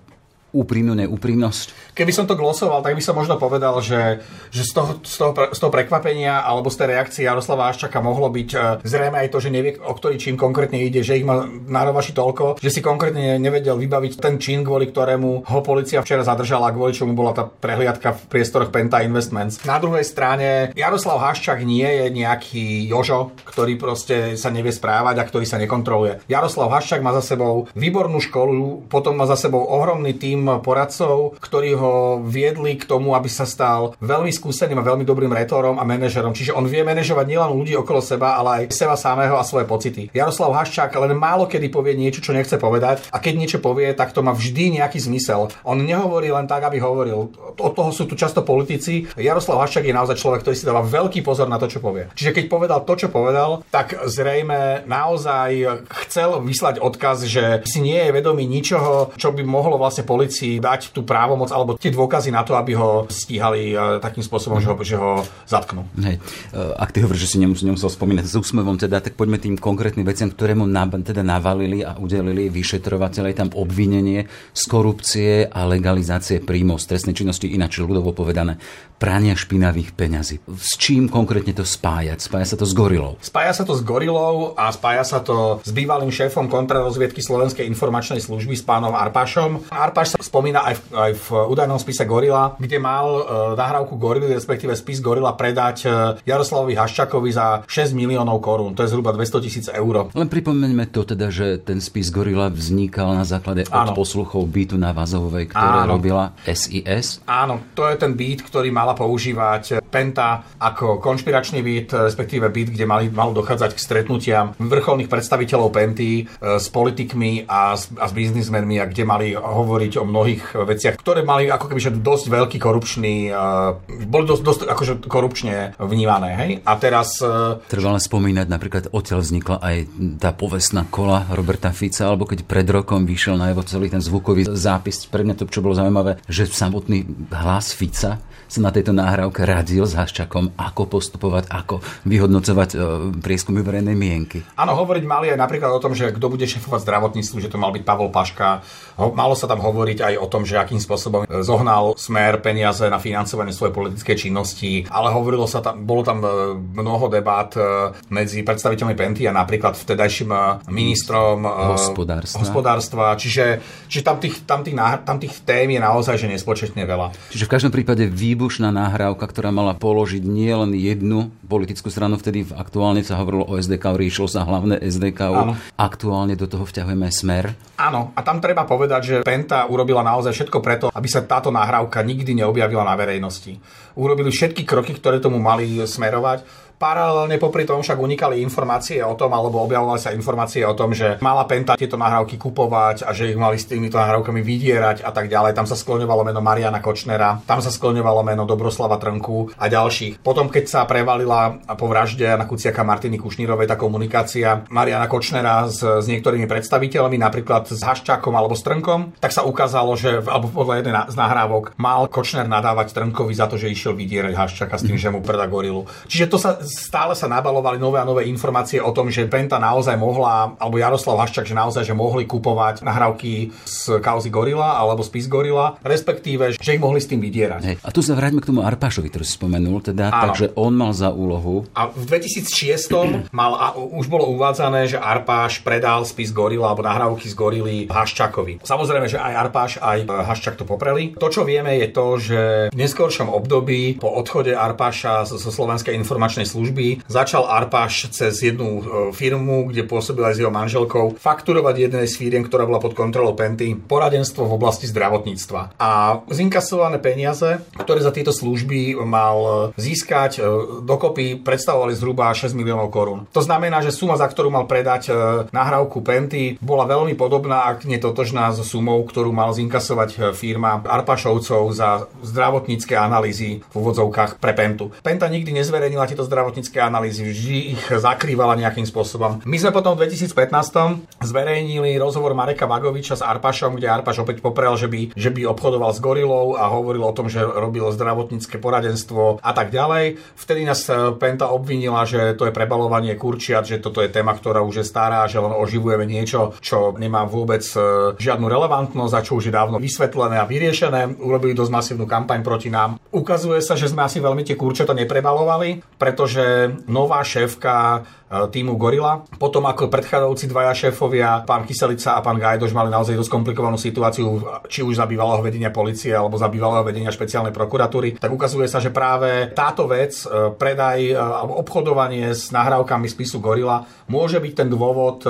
úprimnú 0.52 0.98
neúprimnosť? 0.98 1.94
Keby 1.94 2.12
som 2.16 2.26
to 2.26 2.40
glosoval, 2.40 2.82
tak 2.82 2.96
by 2.96 3.04
som 3.04 3.18
možno 3.18 3.38
povedal, 3.38 3.78
že, 3.84 4.24
že 4.50 4.64
z, 4.66 4.72
toho, 4.74 4.92
z, 5.02 5.16
toho, 5.20 5.32
z 5.54 5.60
toho 5.60 5.72
prekvapenia 5.72 6.42
alebo 6.42 6.72
z 6.72 6.78
tej 6.80 6.88
reakcie 6.96 7.24
Jaroslava 7.28 7.70
Aščaka 7.70 8.00
mohlo 8.02 8.32
byť 8.32 8.50
e, 8.56 8.58
zrejme 8.86 9.18
aj 9.22 9.30
to, 9.30 9.38
že 9.44 9.54
nevie, 9.54 9.78
o 9.78 9.94
ktorý 9.94 10.16
čin 10.18 10.40
konkrétne 10.40 10.80
ide, 10.82 11.06
že 11.06 11.20
ich 11.20 11.28
má 11.28 11.46
nárovaši 11.48 12.16
toľko, 12.16 12.58
že 12.58 12.70
si 12.74 12.82
konkrétne 12.82 13.38
nevedel 13.38 13.78
vybaviť 13.78 14.14
ten 14.18 14.42
čin, 14.42 14.66
kvôli 14.66 14.90
ktorému 14.90 15.46
ho 15.46 15.60
policia 15.62 16.02
včera 16.02 16.26
zadržala, 16.26 16.74
kvôli 16.74 16.96
čomu 16.96 17.14
bola 17.14 17.36
tá 17.36 17.46
prehliadka 17.46 18.16
v 18.16 18.22
priestoroch 18.32 18.74
Penta 18.74 19.04
Investments. 19.06 19.62
Na 19.68 19.78
druhej 19.78 20.06
strane 20.08 20.72
Jaroslav 20.74 21.22
Haščak 21.22 21.62
nie 21.68 21.86
je 21.86 22.06
nejaký 22.10 22.90
Jožo, 22.90 23.36
ktorý 23.46 23.76
proste 23.76 24.40
sa 24.40 24.50
nevie 24.50 24.72
správať 24.72 25.16
a 25.20 25.28
ktorý 25.28 25.46
sa 25.46 25.62
nekontroluje. 25.62 26.26
Jaroslav 26.32 26.72
Haščak 26.72 27.04
má 27.04 27.12
za 27.16 27.22
sebou 27.22 27.68
výbornú 27.76 28.24
školu, 28.24 28.88
potom 28.88 29.20
má 29.20 29.28
za 29.28 29.36
sebou 29.36 29.64
ohromný 29.68 30.16
tým 30.16 30.39
tým 30.40 30.64
poradcov, 30.64 31.36
ktorí 31.44 31.76
ho 31.76 32.24
viedli 32.24 32.80
k 32.80 32.88
tomu, 32.88 33.12
aby 33.12 33.28
sa 33.28 33.44
stal 33.44 34.00
veľmi 34.00 34.32
skúseným 34.32 34.80
a 34.80 34.88
veľmi 34.88 35.04
dobrým 35.04 35.36
retorom 35.36 35.76
a 35.76 35.84
manažerom. 35.84 36.32
Čiže 36.32 36.56
on 36.56 36.64
vie 36.64 36.88
manažovať 36.88 37.28
nielen 37.28 37.52
ľudí 37.52 37.76
okolo 37.76 38.00
seba, 38.00 38.40
ale 38.40 38.50
aj 38.50 38.64
seba 38.72 38.96
samého 38.96 39.36
a 39.36 39.44
svoje 39.44 39.68
pocity. 39.68 40.08
Jaroslav 40.16 40.56
Haščák 40.56 40.96
len 40.96 41.20
málo 41.20 41.44
kedy 41.52 41.68
povie 41.68 42.00
niečo, 42.00 42.24
čo 42.24 42.32
nechce 42.32 42.56
povedať 42.56 43.12
a 43.12 43.20
keď 43.20 43.34
niečo 43.36 43.60
povie, 43.60 43.92
tak 43.92 44.16
to 44.16 44.24
má 44.24 44.32
vždy 44.32 44.80
nejaký 44.80 45.04
zmysel. 45.04 45.52
On 45.68 45.76
nehovorí 45.76 46.32
len 46.32 46.48
tak, 46.48 46.64
aby 46.64 46.80
hovoril. 46.80 47.36
Od 47.60 47.74
toho 47.76 47.92
sú 47.92 48.08
tu 48.08 48.16
často 48.16 48.48
politici. 48.48 49.12
Jaroslav 49.20 49.60
Haščák 49.68 49.84
je 49.84 49.98
naozaj 49.98 50.16
človek, 50.16 50.48
ktorý 50.48 50.56
si 50.56 50.64
dáva 50.64 50.88
veľký 50.88 51.20
pozor 51.20 51.52
na 51.52 51.60
to, 51.60 51.68
čo 51.68 51.84
povie. 51.84 52.08
Čiže 52.16 52.32
keď 52.32 52.46
povedal 52.48 52.80
to, 52.88 52.94
čo 52.96 53.12
povedal, 53.12 53.68
tak 53.68 54.08
zrejme 54.08 54.88
naozaj 54.88 55.84
chcel 56.08 56.40
vyslať 56.40 56.80
odkaz, 56.80 57.28
že 57.28 57.66
si 57.68 57.84
nie 57.84 58.00
je 58.00 58.16
vedomý 58.16 58.48
ničoho, 58.48 59.12
čo 59.20 59.36
by 59.36 59.44
mohlo 59.44 59.76
vlastne 59.76 60.08
politi- 60.08 60.29
policii 60.30 60.62
dať 60.62 60.94
tú 60.94 61.02
právomoc 61.02 61.50
alebo 61.50 61.74
tie 61.74 61.90
dôkazy 61.90 62.30
na 62.30 62.46
to, 62.46 62.54
aby 62.54 62.78
ho 62.78 63.10
stíhali 63.10 63.74
e, 63.74 63.98
takým 63.98 64.22
spôsobom, 64.22 64.62
že 64.62 64.70
ho, 64.70 64.76
že 64.86 64.96
ho 65.02 65.26
zatknú. 65.50 65.90
Hej. 65.98 66.22
E, 66.54 66.62
ak 66.78 66.94
ty 66.94 67.02
hovoríš, 67.02 67.26
že 67.26 67.30
si 67.34 67.38
nemusel, 67.42 67.74
nemusel 67.74 67.90
spomínať 67.90 68.30
s 68.30 68.38
úsmevom, 68.38 68.78
teda, 68.78 69.02
tak 69.02 69.18
poďme 69.18 69.42
tým 69.42 69.58
konkrétnym 69.58 70.06
veciam, 70.06 70.30
ktoré 70.30 70.54
mu 70.54 70.70
na, 70.70 70.86
teda 70.86 71.26
navalili 71.26 71.82
a 71.82 71.98
udelili 71.98 72.54
vyšetrovateľe 72.54 73.34
tam 73.34 73.50
obvinenie 73.58 74.30
z 74.54 74.64
korupcie 74.70 75.50
a 75.50 75.66
legalizácie 75.66 76.46
príjmov 76.46 76.78
z 76.78 76.94
trestnej 76.94 77.18
činnosti, 77.18 77.50
ináč 77.50 77.82
ľudovo 77.82 78.14
povedané 78.14 78.62
prania 79.00 79.34
špinavých 79.34 79.96
peňazí. 79.96 80.44
S 80.60 80.76
čím 80.76 81.08
konkrétne 81.08 81.56
to 81.56 81.64
spájať? 81.64 82.20
Spája 82.20 82.54
sa 82.54 82.58
to 82.60 82.68
s 82.68 82.76
gorilou? 82.76 83.16
Spája 83.24 83.56
sa 83.56 83.64
to 83.64 83.74
s 83.74 83.82
gorilou 83.82 84.54
a 84.60 84.68
spája 84.76 85.08
sa 85.08 85.24
to 85.24 85.64
s 85.64 85.72
bývalým 85.72 86.12
šéfom 86.12 86.52
kontrarozviedky 86.52 87.24
Slovenskej 87.24 87.64
informačnej 87.64 88.20
služby 88.20 88.60
s 88.60 88.64
pánom 88.68 88.92
Arpašom. 88.92 89.72
Arpaš 89.72 90.19
sa 90.19 90.19
spomína 90.20 90.68
aj 90.68 90.76
v, 90.76 90.82
aj 90.94 91.12
v 91.16 91.28
údajnom 91.50 91.80
spise 91.80 92.04
Gorila, 92.04 92.56
kde 92.60 92.78
mal 92.78 93.08
e, 93.08 93.22
nahrávku 93.56 93.96
Gorily, 93.96 94.36
respektíve 94.36 94.76
spis 94.76 95.00
Gorila 95.00 95.34
predať 95.34 95.78
e, 95.84 95.90
Jaroslavovi 96.28 96.76
Haščakovi 96.76 97.32
za 97.32 97.64
6 97.66 97.96
miliónov 97.96 98.44
korún. 98.44 98.76
To 98.76 98.84
je 98.84 98.92
zhruba 98.92 99.16
200 99.16 99.46
tisíc 99.46 99.66
eur. 99.72 100.12
Len 100.12 100.30
pripomeňme 100.30 100.92
to 100.92 101.08
teda, 101.08 101.32
že 101.32 101.64
ten 101.64 101.80
spis 101.80 102.12
Gorila 102.12 102.52
vznikal 102.52 103.16
na 103.16 103.26
základe 103.26 103.66
od 103.68 103.96
posluchov 103.96 104.46
bytu 104.46 104.76
na 104.76 104.92
Vazovej, 104.92 105.50
ktoré 105.52 105.88
Áno. 105.88 105.98
robila 105.98 106.36
SIS. 106.44 107.24
Áno, 107.26 107.72
to 107.74 107.88
je 107.88 107.96
ten 107.96 108.14
byt, 108.14 108.46
ktorý 108.46 108.70
mala 108.70 108.94
používať 108.94 109.82
Penta 109.90 110.44
ako 110.60 111.02
konšpiračný 111.02 111.64
byt, 111.64 111.96
respektíve 112.12 112.52
byt, 112.52 112.76
kde 112.76 112.86
mali, 112.86 113.06
malo 113.10 113.34
dochádzať 113.34 113.72
k 113.74 113.80
stretnutiam 113.80 114.46
vrcholných 114.60 115.10
predstaviteľov 115.10 115.70
Penty 115.72 116.24
e, 116.24 116.24
s 116.60 116.68
politikmi 116.70 117.48
a 117.48 117.74
s, 117.74 117.90
a 117.96 118.06
s 118.06 118.14
biznismenmi 118.14 118.78
a 118.82 118.86
kde 118.86 119.04
mali 119.08 119.28
hovoriť 119.34 119.94
o 120.02 120.09
mnohých 120.10 120.58
veciach, 120.58 120.98
ktoré 120.98 121.22
mali 121.22 121.48
ako 121.48 121.70
keby 121.70 121.82
že 121.82 121.92
dosť 121.94 122.26
veľký 122.34 122.58
korupčný, 122.58 123.30
uh, 123.30 123.78
boli 124.10 124.26
dosť, 124.26 124.42
dosť 124.44 124.62
akože 124.68 124.94
korupčne 125.06 125.78
vnímané. 125.78 126.30
Hej? 126.36 126.52
A 126.66 126.74
teraz... 126.82 127.22
Uh, 127.22 127.62
Treba 127.70 127.94
len 127.94 128.02
spomínať, 128.02 128.48
napríklad 128.50 128.84
odtiaľ 128.90 129.22
vznikla 129.22 129.58
aj 129.62 129.78
tá 130.18 130.34
povestná 130.34 130.90
kola 130.90 131.30
Roberta 131.30 131.70
Fica, 131.70 132.10
alebo 132.10 132.26
keď 132.26 132.44
pred 132.44 132.68
rokom 132.68 133.06
vyšiel 133.06 133.38
na 133.38 133.54
jeho 133.54 133.64
celý 133.64 133.88
ten 133.94 134.02
zvukový 134.02 134.50
zápis. 134.50 135.06
Pre 135.06 135.22
mňa 135.22 135.38
to, 135.38 135.46
čo 135.48 135.62
bolo 135.62 135.78
zaujímavé, 135.78 136.20
že 136.26 136.50
samotný 136.50 137.06
hlas 137.30 137.72
Fica 137.72 138.18
sa 138.50 138.60
na 138.66 138.74
tejto 138.74 138.98
nahrávke 138.98 139.46
radil 139.46 139.86
s 139.86 139.94
Haščakom, 139.94 140.58
ako 140.58 140.90
postupovať, 140.90 141.54
ako 141.54 141.86
vyhodnocovať 142.10 142.70
uh, 142.74 142.82
prieskumy 143.22 143.62
verejnej 143.62 143.94
mienky. 143.94 144.42
Áno, 144.58 144.74
hovoriť 144.74 145.06
mali 145.06 145.30
aj 145.30 145.38
napríklad 145.38 145.70
o 145.70 145.78
tom, 145.78 145.94
že 145.94 146.10
kto 146.10 146.34
bude 146.34 146.50
šefovať 146.50 146.82
zdravotníctvu, 146.82 147.38
že 147.46 147.52
to 147.54 147.62
mal 147.62 147.70
byť 147.70 147.86
Pavol 147.86 148.10
Paška. 148.10 148.66
Ho, 148.98 149.14
malo 149.14 149.38
sa 149.38 149.46
tam 149.46 149.62
hovoriť 149.62 149.99
hovoriť 150.00 150.16
aj 150.16 150.24
o 150.24 150.28
tom, 150.32 150.44
že 150.48 150.56
akým 150.56 150.80
spôsobom 150.80 151.28
e, 151.28 151.44
zohnal 151.44 151.94
smer 152.00 152.40
peniaze 152.40 152.88
na 152.88 152.98
financovanie 152.98 153.52
svojej 153.52 153.76
politickej 153.76 154.16
činnosti, 154.16 154.88
ale 154.88 155.12
hovorilo 155.12 155.44
sa 155.44 155.60
tam, 155.60 155.84
bolo 155.84 156.02
tam 156.08 156.24
e, 156.24 156.28
mnoho 156.56 157.12
debát 157.12 157.52
e, 157.60 157.92
medzi 158.08 158.42
predstaviteľmi 158.48 158.96
Penty 158.96 159.28
a 159.28 159.36
napríklad 159.36 159.76
vtedajším 159.76 160.32
ministrom 160.72 161.44
hospodárstva. 161.76 162.40
hospodárstva. 162.40 163.06
Čiže, 163.20 163.60
čiže 163.92 164.04
tam, 164.06 164.18
tých, 164.24 164.48
tam, 164.48 164.64
tých, 164.64 164.76
tam 165.04 165.18
tých 165.20 165.36
tém 165.44 165.76
je 165.76 165.82
naozaj 165.82 166.16
že 166.16 166.32
nespočetne 166.32 166.84
veľa. 166.88 167.12
Čiže 167.36 167.48
v 167.48 167.52
každom 167.52 167.72
prípade 167.74 168.08
výbušná 168.08 168.72
nahrávka, 168.72 169.28
ktorá 169.28 169.52
mala 169.52 169.76
položiť 169.76 170.24
nie 170.24 170.52
len 170.52 170.72
jednu 170.76 171.32
politickú 171.50 171.90
stranu, 171.90 172.16
vtedy 172.22 172.46
aktuálne 172.54 173.02
sa 173.02 173.18
hovorilo 173.18 173.50
o 173.50 173.58
SDK, 173.58 173.98
riešilo 173.98 174.30
sa 174.30 174.46
hlavné 174.46 174.78
SDK, 174.86 175.50
aktuálne 175.76 176.38
do 176.38 176.46
toho 176.46 176.64
vťahujeme 176.64 177.10
smer. 177.10 177.58
Áno, 177.80 178.14
a 178.14 178.20
tam 178.22 178.38
treba 178.44 178.68
povedať, 178.70 179.02
že 179.02 179.16
Penta 179.26 179.66
urobil 179.66 179.89
urobila 179.90 180.06
naozaj 180.06 180.38
všetko 180.38 180.62
preto, 180.62 180.86
aby 180.94 181.10
sa 181.10 181.26
táto 181.26 181.50
nahrávka 181.50 182.06
nikdy 182.06 182.38
neobjavila 182.38 182.86
na 182.86 182.94
verejnosti. 182.94 183.58
Urobili 183.98 184.30
všetky 184.30 184.62
kroky, 184.62 184.94
ktoré 184.94 185.18
tomu 185.18 185.42
mali 185.42 185.66
smerovať 185.82 186.69
Paralelne 186.80 187.36
popri 187.36 187.68
tom 187.68 187.84
však 187.84 188.00
unikali 188.00 188.40
informácie 188.40 189.04
o 189.04 189.12
tom, 189.20 189.36
alebo 189.36 189.60
objavovali 189.68 190.00
sa 190.00 190.16
informácie 190.16 190.64
o 190.64 190.72
tom, 190.72 190.96
že 190.96 191.20
mala 191.20 191.44
Penta 191.44 191.76
tieto 191.76 192.00
nahrávky 192.00 192.40
kupovať 192.40 193.04
a 193.04 193.12
že 193.12 193.28
ich 193.28 193.36
mali 193.36 193.60
s 193.60 193.68
týmito 193.68 194.00
nahrávkami 194.00 194.40
vydierať 194.40 195.04
a 195.04 195.12
tak 195.12 195.28
ďalej. 195.28 195.60
Tam 195.60 195.68
sa 195.68 195.76
skloňovalo 195.76 196.24
meno 196.24 196.40
Mariana 196.40 196.80
Kočnera, 196.80 197.44
tam 197.44 197.60
sa 197.60 197.68
skloňovalo 197.68 198.24
meno 198.24 198.48
Dobroslava 198.48 198.96
Trnku 198.96 199.60
a 199.60 199.68
ďalších. 199.68 200.24
Potom, 200.24 200.48
keď 200.48 200.72
sa 200.72 200.88
prevalila 200.88 201.60
po 201.76 201.92
vražde 201.92 202.32
na 202.40 202.48
Kuciaka 202.48 202.88
Martiny 202.88 203.20
Kušnírovej 203.20 203.68
tá 203.68 203.76
komunikácia 203.76 204.64
Mariana 204.72 205.12
Kočnera 205.12 205.68
s, 205.68 205.84
s 205.84 206.08
niektorými 206.08 206.48
predstaviteľmi, 206.48 207.20
napríklad 207.20 207.68
s 207.68 207.84
Haščákom 207.84 208.32
alebo 208.32 208.56
s 208.56 208.64
Trnkom, 208.64 209.20
tak 209.20 209.36
sa 209.36 209.44
ukázalo, 209.44 210.00
že 210.00 210.24
alebo 210.24 210.48
podľa 210.48 210.80
jednej 210.80 210.96
z 211.12 211.16
nahrávok 211.20 211.76
mal 211.76 212.08
Kočner 212.08 212.48
nadávať 212.48 212.96
Trnkovi 212.96 213.36
za 213.36 213.52
to, 213.52 213.60
že 213.60 213.68
išiel 213.68 214.00
vydierať 214.00 214.32
Haščaka 214.32 214.80
s 214.80 214.88
tým, 214.88 214.96
že 214.96 215.12
mu 215.12 215.20
predá 215.20 215.44
gorilu. 215.44 215.84
Čiže 216.08 216.32
to 216.32 216.40
sa 216.40 216.69
stále 216.70 217.18
sa 217.18 217.26
nabalovali 217.26 217.82
nové 217.82 217.98
a 217.98 218.06
nové 218.06 218.30
informácie 218.30 218.78
o 218.78 218.94
tom, 218.94 219.10
že 219.10 219.26
Penta 219.26 219.58
naozaj 219.58 219.98
mohla, 219.98 220.54
alebo 220.62 220.78
Jaroslav 220.78 221.18
Haščak, 221.26 221.50
že 221.50 221.58
naozaj, 221.58 221.84
že 221.84 221.98
mohli 221.98 222.30
kupovať 222.30 222.86
nahrávky 222.86 223.50
z 223.66 224.00
kauzy 224.00 224.30
Gorila 224.30 224.78
alebo 224.78 225.02
spis 225.02 225.26
Gorila, 225.26 225.82
respektíve, 225.82 226.56
že 226.56 226.72
ich 226.78 226.82
mohli 226.82 227.02
s 227.02 227.10
tým 227.10 227.20
vydierať. 227.20 227.62
Hej. 227.66 227.76
A 227.82 227.90
tu 227.90 228.06
sa 228.06 228.14
vráťme 228.14 228.40
k 228.40 228.50
tomu 228.54 228.62
Arpašovi, 228.62 229.10
ktorý 229.10 229.26
si 229.26 229.34
spomenul, 229.36 229.82
teda, 229.82 230.14
Áno. 230.14 230.22
takže 230.30 230.54
on 230.54 230.74
mal 230.78 230.94
za 230.94 231.10
úlohu. 231.10 231.66
A 231.74 231.90
v 231.90 232.06
2006 232.06 233.34
mal, 233.34 233.52
a 233.58 233.74
už 233.76 234.06
bolo 234.08 234.30
uvádzané, 234.38 234.86
že 234.86 234.98
Arpáš 235.02 235.66
predal 235.66 236.06
spis 236.06 236.30
Gorila 236.30 236.72
alebo 236.72 236.86
nahrávky 236.86 237.26
z 237.26 237.36
Gorily 237.36 237.78
Haščakovi. 237.90 238.62
Samozrejme, 238.62 239.10
že 239.10 239.18
aj 239.18 239.34
Arpáš, 239.50 239.72
aj 239.82 240.06
Haščak 240.06 240.56
to 240.60 240.66
popreli. 240.68 241.18
To, 241.18 241.28
čo 241.32 241.48
vieme, 241.48 241.80
je 241.82 241.88
to, 241.90 242.06
že 242.20 242.42
v 242.70 242.78
neskôršom 242.78 243.32
období 243.32 243.98
po 243.98 244.12
odchode 244.12 244.54
Arpáša 244.54 245.26
zo 245.26 245.52
Slovenskej 245.52 245.96
informačnej 245.96 246.46
služby 246.46 246.59
začal 247.08 247.48
Arpáš 247.48 248.10
cez 248.12 248.42
jednu 248.44 248.68
e, 248.80 248.82
firmu, 249.16 249.70
kde 249.70 249.86
pôsobil 249.86 250.26
aj 250.26 250.36
s 250.36 250.42
jeho 250.42 250.52
manželkou, 250.52 251.16
fakturovať 251.16 251.76
jednej 251.78 252.06
z 252.10 252.18
firiem, 252.18 252.44
ktorá 252.44 252.66
bola 252.66 252.82
pod 252.82 252.98
kontrolou 252.98 253.38
Penty, 253.38 253.78
poradenstvo 253.78 254.48
v 254.48 254.56
oblasti 254.56 254.90
zdravotníctva. 254.90 255.78
A 255.80 256.22
zinkasované 256.30 256.98
peniaze, 256.98 257.62
ktoré 257.78 258.00
za 258.04 258.12
tieto 258.12 258.34
služby 258.34 259.00
mal 259.04 259.72
získať, 259.80 260.40
e, 260.40 260.42
dokopy 260.84 261.40
predstavovali 261.40 261.94
zhruba 261.96 262.34
6 262.34 262.56
miliónov 262.58 262.90
korún. 262.90 263.30
To 263.32 263.42
znamená, 263.44 263.80
že 263.86 263.94
suma, 263.94 264.18
za 264.18 264.26
ktorú 264.26 264.50
mal 264.50 264.66
predať 264.66 265.10
e, 265.10 265.12
nahrávku 265.54 266.02
Penty, 266.02 266.58
bola 266.60 266.90
veľmi 266.90 267.14
podobná, 267.14 267.70
ak 267.70 267.86
nie 267.86 268.02
totožná 268.02 268.52
so 268.56 268.66
sumou, 268.66 269.02
ktorú 269.06 269.30
mal 269.30 269.54
zinkasovať 269.54 270.10
e, 270.10 270.18
firma 270.34 270.82
Arpašovcov 270.82 271.62
za 271.76 272.10
zdravotnícke 272.26 272.98
analýzy 272.98 273.62
v 273.62 273.74
úvodzovkách 273.76 274.42
pre 274.42 274.56
Pentu. 274.58 274.90
Penta 275.06 275.30
nikdy 275.30 275.54
nezverejnila 275.62 276.10
tieto 276.10 276.26
zdravotnícke 276.26 276.49
analýzy, 276.80 277.28
vždy 277.28 277.58
ich 277.78 277.84
zakrývala 277.86 278.56
nejakým 278.58 278.88
spôsobom. 278.88 279.44
My 279.46 279.58
sme 279.60 279.76
potom 279.76 279.94
v 279.94 280.08
2015 280.08 281.22
zverejnili 281.22 282.00
rozhovor 282.00 282.34
Mareka 282.34 282.66
Vagoviča 282.66 283.20
s 283.20 283.24
Arpašom, 283.26 283.76
kde 283.76 283.92
Arpaš 283.92 284.24
opäť 284.24 284.40
poprel, 284.40 284.74
že 284.80 284.88
by, 284.88 285.14
že 285.14 285.30
by 285.30 285.46
obchodoval 285.50 285.92
s 285.92 286.00
gorilou 286.00 286.56
a 286.56 286.72
hovoril 286.72 287.04
o 287.04 287.16
tom, 287.16 287.28
že 287.28 287.44
robil 287.44 287.86
zdravotnícke 287.92 288.62
poradenstvo 288.62 289.44
a 289.44 289.52
tak 289.52 289.70
ďalej. 289.74 290.22
Vtedy 290.38 290.64
nás 290.64 290.86
e, 290.88 291.14
Penta 291.18 291.52
obvinila, 291.52 292.08
že 292.08 292.38
to 292.38 292.48
je 292.48 292.56
prebalovanie 292.56 293.14
kurčiat, 293.20 293.68
že 293.68 293.84
toto 293.84 294.00
je 294.00 294.10
téma, 294.10 294.34
ktorá 294.38 294.64
už 294.64 294.82
je 294.82 294.86
stará, 294.88 295.28
že 295.28 295.42
len 295.42 295.52
oživujeme 295.52 296.08
niečo, 296.08 296.56
čo 296.64 296.96
nemá 296.96 297.28
vôbec 297.28 297.62
e, 297.76 298.16
žiadnu 298.16 298.48
relevantnosť 298.48 299.14
a 299.16 299.26
čo 299.26 299.38
už 299.38 299.52
je 299.52 299.54
dávno 299.54 299.78
vysvetlené 299.82 300.40
a 300.40 300.48
vyriešené. 300.48 301.20
Urobili 301.20 301.58
dosť 301.58 301.72
masívnu 301.72 302.06
kampaň 302.08 302.40
proti 302.42 302.72
nám. 302.72 303.02
Ukazuje 303.12 303.60
sa, 303.60 303.76
že 303.76 303.92
sme 303.92 304.06
asi 304.06 304.24
veľmi 304.24 304.46
tie 304.48 304.56
kurčata 304.56 304.96
neprebalovali, 304.96 306.00
pretože 306.00 306.39
nová 306.88 307.24
šéfka 307.24 308.04
týmu 308.30 308.78
Gorila. 308.78 309.26
Potom 309.42 309.66
ako 309.66 309.90
predchádzajúci 309.90 310.46
dvaja 310.46 310.74
šéfovia, 310.78 311.42
pán 311.44 311.66
Kyselica 311.66 312.16
a 312.16 312.24
pán 312.24 312.38
Gajdoš 312.38 312.78
mali 312.78 312.94
naozaj 312.94 313.18
dosť 313.18 313.32
komplikovanú 313.34 313.76
situáciu, 313.76 314.62
či 314.70 314.86
už 314.86 315.02
za 315.02 315.10
bývalého 315.10 315.42
vedenia 315.42 315.74
policie 315.74 316.14
alebo 316.14 316.38
za 316.38 316.46
bývalého 316.46 316.86
vedenia 316.86 317.10
špeciálnej 317.10 317.52
prokuratúry, 317.52 318.22
tak 318.22 318.30
ukazuje 318.30 318.70
sa, 318.70 318.78
že 318.78 318.94
práve 318.94 319.50
táto 319.58 319.90
vec, 319.90 320.14
e, 320.30 320.54
predaj 320.54 321.00
e, 321.02 321.18
alebo 321.18 321.58
obchodovanie 321.58 322.32
s 322.38 322.54
nahrávkami 322.54 323.10
spisu 323.10 323.42
Gorila 323.42 323.82
môže 324.10 324.38
byť 324.38 324.54
ten 324.54 324.70
dôvod, 324.70 325.22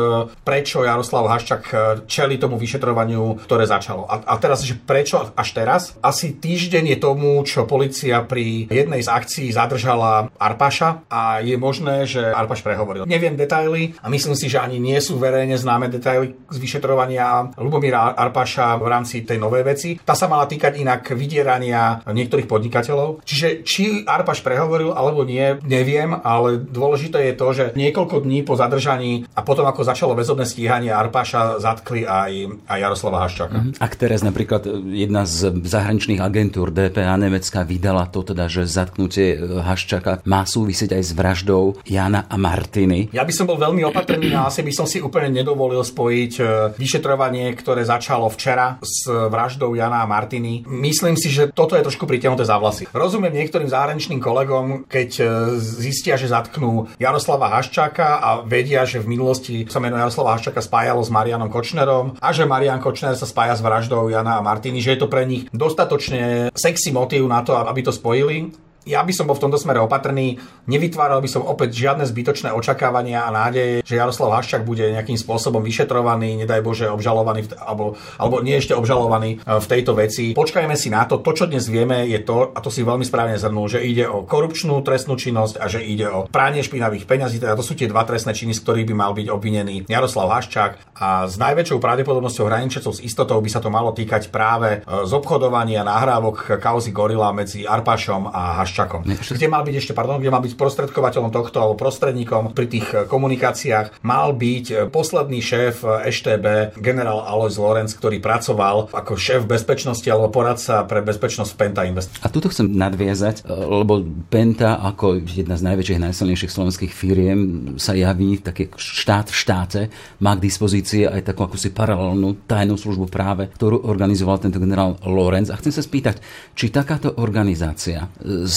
prečo 0.44 0.84
Jaroslav 0.84 1.28
Haščak 1.28 1.64
čeli 2.08 2.40
tomu 2.40 2.56
vyšetrovaniu, 2.56 3.44
ktoré 3.44 3.68
začalo. 3.68 4.08
A, 4.08 4.24
a 4.24 4.36
teraz, 4.40 4.64
že 4.64 4.76
prečo 4.80 5.20
až 5.36 5.50
teraz? 5.52 5.96
Asi 6.00 6.36
týždeň 6.36 6.96
je 6.96 6.98
tomu, 6.98 7.40
čo 7.44 7.68
policia 7.68 8.24
pri 8.24 8.72
jednej 8.72 9.04
z 9.04 9.10
akcií 9.12 9.48
zadržala 9.52 10.32
Arpaša 10.40 11.06
a 11.12 11.44
je 11.44 11.56
možné, 11.60 12.08
že 12.08 12.24
Arpaš 12.24 12.64
prehovoril. 12.64 12.89
Neviem 13.06 13.36
detaily 13.38 13.94
a 14.02 14.08
myslím 14.10 14.36
si, 14.36 14.50
že 14.50 14.62
ani 14.62 14.82
nie 14.82 14.98
sú 15.00 15.22
verejne 15.22 15.56
známe 15.56 15.92
detaily 15.92 16.36
z 16.50 16.58
vyšetrovania 16.58 17.54
Lubomíra 17.60 18.14
Arpaša 18.16 18.80
v 18.80 18.88
rámci 18.90 19.24
tej 19.24 19.38
novej 19.38 19.64
veci. 19.66 19.90
Tá 20.00 20.18
sa 20.18 20.26
mala 20.26 20.50
týkať 20.50 20.80
inak 20.80 21.06
vydierania 21.14 22.02
niektorých 22.08 22.50
podnikateľov. 22.50 23.22
Čiže 23.24 23.48
či 23.64 23.84
Arpaš 24.04 24.42
prehovoril 24.42 24.92
alebo 24.96 25.24
nie, 25.24 25.60
neviem, 25.66 26.16
ale 26.16 26.60
dôležité 26.60 27.32
je 27.32 27.34
to, 27.38 27.48
že 27.54 27.66
niekoľko 27.78 28.26
dní 28.26 28.42
po 28.44 28.58
zadržaní 28.58 29.30
a 29.36 29.46
potom 29.46 29.68
ako 29.68 29.86
začalo 29.86 30.18
väzobné 30.18 30.48
stíhanie 30.48 30.90
Arpaša 30.90 31.62
zatkli 31.62 32.04
aj, 32.08 32.66
aj 32.66 32.78
Jaroslava 32.80 33.22
Haščaka. 33.26 33.58
Ak 33.78 33.94
teraz 34.00 34.26
napríklad 34.26 34.66
jedna 34.90 35.28
z 35.30 35.54
zahraničných 35.64 36.24
agentúr 36.24 36.72
DPA 36.74 37.16
Nemecka 37.20 37.62
vydala 37.68 38.08
to 38.10 38.24
teda, 38.26 38.50
že 38.50 38.66
zatknutie 38.66 39.38
Haščaka 39.62 40.26
má 40.26 40.44
súvisieť 40.48 40.96
aj 40.98 41.04
s 41.04 41.12
vraždou 41.14 41.64
Jana 41.86 42.26
a 42.26 42.36
Martiny. 42.80 43.12
Ja 43.12 43.28
by 43.28 43.34
som 43.36 43.44
bol 43.44 43.60
veľmi 43.60 43.84
opatrný 43.92 44.32
a 44.32 44.48
asi 44.48 44.64
by 44.64 44.72
som 44.72 44.88
si 44.88 45.04
úplne 45.04 45.28
nedovolil 45.36 45.84
spojiť 45.84 46.34
e, 46.40 46.44
vyšetrovanie, 46.80 47.52
ktoré 47.60 47.84
začalo 47.84 48.32
včera 48.32 48.80
s 48.80 49.04
vraždou 49.04 49.76
Jana 49.76 50.00
a 50.00 50.08
Martiny. 50.08 50.64
Myslím 50.64 51.20
si, 51.20 51.28
že 51.28 51.52
toto 51.52 51.76
je 51.76 51.84
trošku 51.84 52.08
pritiahnuté 52.08 52.48
za 52.48 52.56
vlasy. 52.56 52.88
Rozumiem 52.96 53.36
niektorým 53.36 53.68
zahraničným 53.68 54.24
kolegom, 54.24 54.88
keď 54.88 55.10
e, 55.20 55.24
zistia, 55.60 56.16
že 56.16 56.32
zatknú 56.32 56.88
Jaroslava 56.96 57.52
Haščáka 57.60 58.24
a 58.24 58.30
vedia, 58.48 58.88
že 58.88 59.04
v 59.04 59.12
minulosti 59.20 59.68
sa 59.68 59.84
meno 59.84 60.00
Jaroslava 60.00 60.40
Haščáka 60.40 60.64
spájalo 60.64 61.04
s 61.04 61.12
Marianom 61.12 61.52
Kočnerom 61.52 62.16
a 62.16 62.30
že 62.32 62.48
Marian 62.48 62.80
Kočner 62.80 63.20
sa 63.20 63.28
spája 63.28 63.60
s 63.60 63.66
vraždou 63.66 64.08
Jana 64.08 64.40
a 64.40 64.46
Martiny, 64.46 64.80
že 64.80 64.96
je 64.96 65.00
to 65.04 65.12
pre 65.12 65.28
nich 65.28 65.52
dostatočne 65.52 66.56
sexy 66.56 66.96
motív 66.96 67.28
na 67.28 67.44
to, 67.44 67.58
aby 67.60 67.84
to 67.84 67.92
spojili 67.92 68.69
ja 68.90 69.06
by 69.06 69.14
som 69.14 69.30
bol 69.30 69.38
v 69.38 69.46
tomto 69.46 69.62
smere 69.62 69.78
opatrný, 69.78 70.42
nevytváral 70.66 71.22
by 71.22 71.30
som 71.30 71.46
opäť 71.46 71.78
žiadne 71.78 72.10
zbytočné 72.10 72.50
očakávania 72.50 73.24
a 73.24 73.30
nádeje, 73.30 73.86
že 73.86 74.02
Jaroslav 74.02 74.34
Haščák 74.42 74.66
bude 74.66 74.90
nejakým 74.90 75.16
spôsobom 75.16 75.62
vyšetrovaný, 75.62 76.42
nedaj 76.42 76.66
Bože 76.66 76.90
obžalovaný, 76.90 77.46
alebo, 77.62 77.94
alebo 78.18 78.42
nie 78.42 78.58
ešte 78.58 78.74
obžalovaný 78.74 79.38
e, 79.38 79.62
v 79.62 79.66
tejto 79.70 79.94
veci. 79.94 80.34
Počkajme 80.34 80.74
si 80.74 80.90
na 80.90 81.06
to, 81.06 81.22
to 81.22 81.32
čo 81.38 81.46
dnes 81.46 81.70
vieme 81.70 82.10
je 82.10 82.20
to, 82.26 82.50
a 82.50 82.60
to 82.60 82.74
si 82.74 82.82
veľmi 82.82 83.06
správne 83.06 83.38
zhrnul, 83.38 83.70
že 83.70 83.86
ide 83.86 84.10
o 84.10 84.26
korupčnú 84.26 84.82
trestnú 84.82 85.16
činnosť 85.16 85.62
a 85.62 85.70
že 85.70 85.86
ide 85.86 86.10
o 86.10 86.26
pranie 86.26 86.66
špinavých 86.66 87.06
peňazí, 87.06 87.38
teda 87.38 87.54
to 87.54 87.64
sú 87.64 87.78
tie 87.78 87.86
dva 87.86 88.02
trestné 88.04 88.34
činy, 88.34 88.58
z 88.58 88.64
ktorých 88.66 88.90
by 88.90 88.96
mal 88.98 89.12
byť 89.14 89.28
obvinený 89.30 89.76
Jaroslav 89.86 90.34
Haščák. 90.34 90.98
A 90.98 91.30
s 91.30 91.38
najväčšou 91.38 91.78
pravdepodobnosťou 91.78 92.50
hraničecov 92.50 92.98
s 92.98 93.04
istotou 93.06 93.38
by 93.38 93.50
sa 93.54 93.62
to 93.62 93.70
malo 93.70 93.94
týkať 93.94 94.34
práve 94.34 94.82
e, 94.82 95.06
z 95.06 95.12
obchodovania 95.14 95.86
nahrávok 95.86 96.58
kauzy 96.58 96.90
Gorila 96.90 97.30
medzi 97.32 97.70
Arpašom 97.70 98.32
a 98.34 98.64
Haščákom 98.64 98.79
Haščakom. 98.80 99.02
Kde 99.04 99.48
mal 99.52 99.64
byť 99.68 99.76
ešte, 99.76 99.94
pardon, 99.94 100.24
kde 100.24 100.32
mal 100.32 100.40
byť 100.40 100.56
sprostredkovateľom 100.56 101.32
tohto 101.36 101.58
alebo 101.60 101.76
prostredníkom 101.76 102.56
pri 102.56 102.68
tých 102.72 102.88
e, 102.96 102.96
komunikáciách, 103.04 104.00
mal 104.08 104.32
byť 104.32 104.66
e, 104.72 104.76
posledný 104.88 105.40
šéf 105.44 105.84
EŠTB, 105.84 106.80
generál 106.80 107.28
Alois 107.28 107.60
Lorenz, 107.60 107.92
ktorý 107.96 108.24
pracoval 108.24 108.96
ako 108.96 109.20
šéf 109.20 109.44
bezpečnosti 109.44 110.06
alebo 110.08 110.32
poradca 110.32 110.88
pre 110.88 111.04
bezpečnosť 111.04 111.52
Penta 111.60 111.84
Invest. 111.84 112.24
A 112.24 112.32
tuto 112.32 112.48
chcem 112.48 112.72
nadviazať, 112.72 113.44
lebo 113.50 114.00
Penta 114.32 114.80
ako 114.80 115.20
jedna 115.28 115.60
z 115.60 115.66
najväčších, 115.68 116.00
najsilnejších 116.00 116.52
slovenských 116.52 116.92
firiem 116.94 117.40
sa 117.76 117.98
javí 117.98 118.40
taký 118.40 118.72
štát 118.72 119.28
v 119.28 119.36
štáte, 119.36 119.82
má 120.24 120.38
k 120.40 120.46
dispozícii 120.48 121.04
aj 121.10 121.34
takú 121.34 121.44
akúsi 121.44 121.74
paralelnú 121.74 122.48
tajnú 122.48 122.80
službu 122.80 123.12
práve, 123.12 123.52
ktorú 123.52 123.84
organizoval 123.84 124.40
tento 124.40 124.62
generál 124.62 124.96
Lorenz. 125.04 125.52
A 125.52 125.60
chcem 125.60 125.74
sa 125.74 125.84
spýtať, 125.84 126.22
či 126.54 126.72
takáto 126.72 127.18
organizácia 127.20 128.08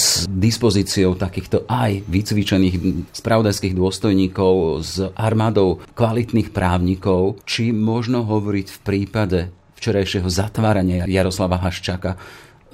s 0.03 0.27
dispozíciou 0.27 1.15
takýchto 1.15 1.63
aj 1.63 2.03
vycvičených 2.11 2.75
spravodajských 3.15 3.71
dôstojníkov, 3.71 4.53
s 4.83 4.99
armádou 5.15 5.79
kvalitných 5.95 6.51
právnikov, 6.51 7.39
či 7.47 7.71
možno 7.71 8.27
hovoriť 8.27 8.67
v 8.67 8.79
prípade 8.83 9.39
včerajšieho 9.79 10.27
zatvárania 10.27 11.07
Jaroslava 11.07 11.59
Haščaka 11.63 12.19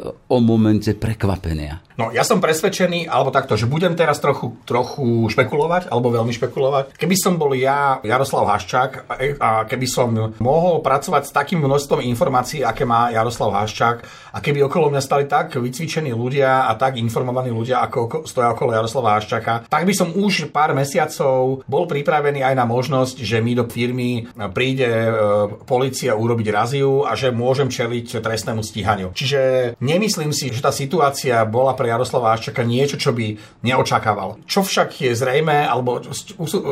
o 0.08 0.38
momente 0.40 0.96
prekvapenia. 0.96 1.84
No 2.00 2.16
ja 2.16 2.24
som 2.24 2.40
presvedčený, 2.40 3.12
alebo 3.12 3.28
takto, 3.28 3.60
že 3.60 3.68
budem 3.68 3.92
teraz 3.92 4.24
trochu, 4.24 4.56
trochu 4.64 5.28
špekulovať, 5.36 5.92
alebo 5.92 6.16
veľmi 6.16 6.32
špekulovať. 6.32 6.96
Keby 6.96 7.16
som 7.20 7.36
bol 7.36 7.52
ja 7.60 8.00
Jaroslav 8.00 8.48
Haščák 8.48 9.12
a 9.44 9.68
keby 9.68 9.84
som 9.84 10.16
mohol 10.40 10.80
pracovať 10.80 11.28
s 11.28 11.36
takým 11.36 11.60
množstvom 11.60 12.00
informácií, 12.08 12.64
aké 12.64 12.88
má 12.88 13.12
Jaroslav 13.12 13.52
Haščák 13.52 13.98
a 14.32 14.38
keby 14.40 14.64
okolo 14.72 14.88
mňa 14.96 15.02
stali 15.04 15.28
tak 15.28 15.60
vycvičení 15.60 16.16
ľudia 16.16 16.72
a 16.72 16.80
tak 16.80 16.96
informovaní 16.96 17.52
ľudia, 17.52 17.84
ako 17.84 18.24
stoja 18.24 18.56
okolo 18.56 18.80
Jaroslava 18.80 19.20
Haščáka, 19.20 19.68
tak 19.68 19.84
by 19.84 19.92
som 19.92 20.16
už 20.16 20.56
pár 20.56 20.72
mesiacov 20.72 21.68
bol 21.68 21.84
pripravený 21.84 22.48
aj 22.48 22.56
na 22.56 22.64
možnosť, 22.64 23.20
že 23.20 23.44
mi 23.44 23.60
do 23.60 23.68
firmy 23.68 24.24
príde 24.56 24.88
e, 24.88 25.12
policia 25.68 26.16
urobiť 26.16 26.48
raziu 26.48 27.04
a 27.04 27.12
že 27.20 27.36
môžem 27.36 27.68
čeliť 27.68 28.24
trestnému 28.24 28.64
stíhaniu. 28.64 29.12
Čiže 29.12 29.76
nemyslím 29.90 30.30
si, 30.30 30.54
že 30.54 30.62
tá 30.62 30.70
situácia 30.70 31.42
bola 31.50 31.74
pre 31.74 31.90
Jaroslava 31.90 32.38
Haščaka 32.38 32.62
niečo, 32.62 33.02
čo 33.02 33.10
by 33.10 33.34
neočakával. 33.66 34.38
Čo 34.46 34.62
však 34.62 35.02
je 35.02 35.18
zrejme, 35.18 35.66
alebo 35.66 35.98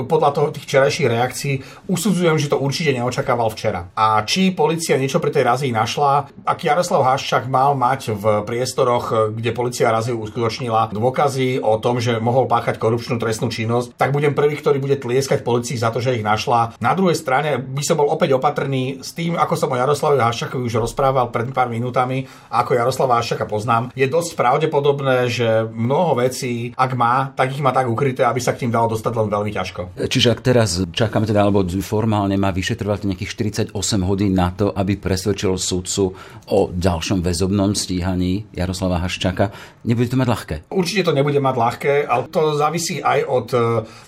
podľa 0.06 0.30
toho 0.38 0.48
tých 0.54 0.70
včerajších 0.70 1.08
reakcií, 1.10 1.54
usudzujem, 1.90 2.38
že 2.38 2.54
to 2.54 2.62
určite 2.62 2.94
neočakával 2.94 3.50
včera. 3.50 3.90
A 3.98 4.22
či 4.22 4.54
policia 4.54 5.02
niečo 5.02 5.18
pri 5.18 5.34
tej 5.34 5.44
razii 5.50 5.72
našla, 5.74 6.30
ak 6.46 6.60
Jaroslav 6.62 7.02
Haščák 7.02 7.50
mal 7.50 7.74
mať 7.74 8.14
v 8.14 8.24
priestoroch, 8.46 9.34
kde 9.34 9.56
policia 9.56 9.90
raziu 9.90 10.22
uskutočnila 10.22 10.94
dôkazy 10.94 11.64
o 11.64 11.82
tom, 11.82 11.98
že 11.98 12.22
mohol 12.22 12.46
páchať 12.46 12.78
korupčnú 12.78 13.18
trestnú 13.18 13.50
činnosť, 13.50 13.98
tak 13.98 14.14
budem 14.14 14.38
prvý, 14.38 14.60
ktorý 14.60 14.78
bude 14.78 15.00
tlieskať 15.00 15.42
policii 15.42 15.80
za 15.80 15.90
to, 15.90 16.04
že 16.04 16.20
ich 16.20 16.26
našla. 16.28 16.78
Na 16.84 16.94
druhej 16.94 17.18
strane 17.18 17.58
by 17.58 17.84
som 17.84 17.98
bol 17.98 18.12
opäť 18.12 18.36
opatrný 18.38 19.00
s 19.02 19.16
tým, 19.16 19.40
ako 19.40 19.54
som 19.56 19.72
o 19.72 19.80
Jaroslavovi 19.80 20.22
Haščakovi 20.22 20.68
už 20.68 20.84
rozprával 20.84 21.32
pred 21.32 21.50
pár 21.56 21.72
minútami, 21.72 22.28
ako 22.52 22.76
Jaroslava 23.08 23.24
Haščaka 23.24 23.46
poznám. 23.48 23.84
Je 23.96 24.08
dosť 24.12 24.36
pravdepodobné, 24.36 25.32
že 25.32 25.64
mnoho 25.72 26.20
vecí, 26.20 26.76
ak 26.76 26.92
má, 27.00 27.32
tak 27.40 27.56
ich 27.56 27.64
má 27.64 27.72
tak 27.72 27.88
ukryté, 27.88 28.28
aby 28.28 28.44
sa 28.44 28.52
k 28.52 28.68
tým 28.68 28.72
dalo 28.76 28.92
dostať 28.92 29.14
len 29.16 29.28
veľmi 29.32 29.52
ťažko. 29.56 29.82
Čiže 29.96 30.36
ak 30.36 30.40
teraz 30.44 30.84
čakáme 30.92 31.24
teda, 31.24 31.48
alebo 31.48 31.64
formálne 31.80 32.36
má 32.36 32.52
vyšetrovať 32.52 33.08
nejakých 33.08 33.72
48 33.72 33.72
hodín 34.04 34.36
na 34.36 34.52
to, 34.52 34.76
aby 34.76 35.00
presvedčil 35.00 35.56
sudcu 35.56 36.12
o 36.52 36.60
ďalšom 36.68 37.24
väzobnom 37.24 37.72
stíhaní 37.72 38.52
Jaroslava 38.52 39.00
Haščaka, 39.00 39.56
nebude 39.88 40.12
to 40.12 40.20
mať 40.20 40.28
ľahké. 40.28 40.56
Určite 40.68 41.08
to 41.08 41.16
nebude 41.16 41.40
mať 41.40 41.56
ľahké, 41.56 41.94
ale 42.04 42.28
to 42.28 42.60
závisí 42.60 43.00
aj 43.00 43.20
od 43.24 43.48
e, 43.56 43.60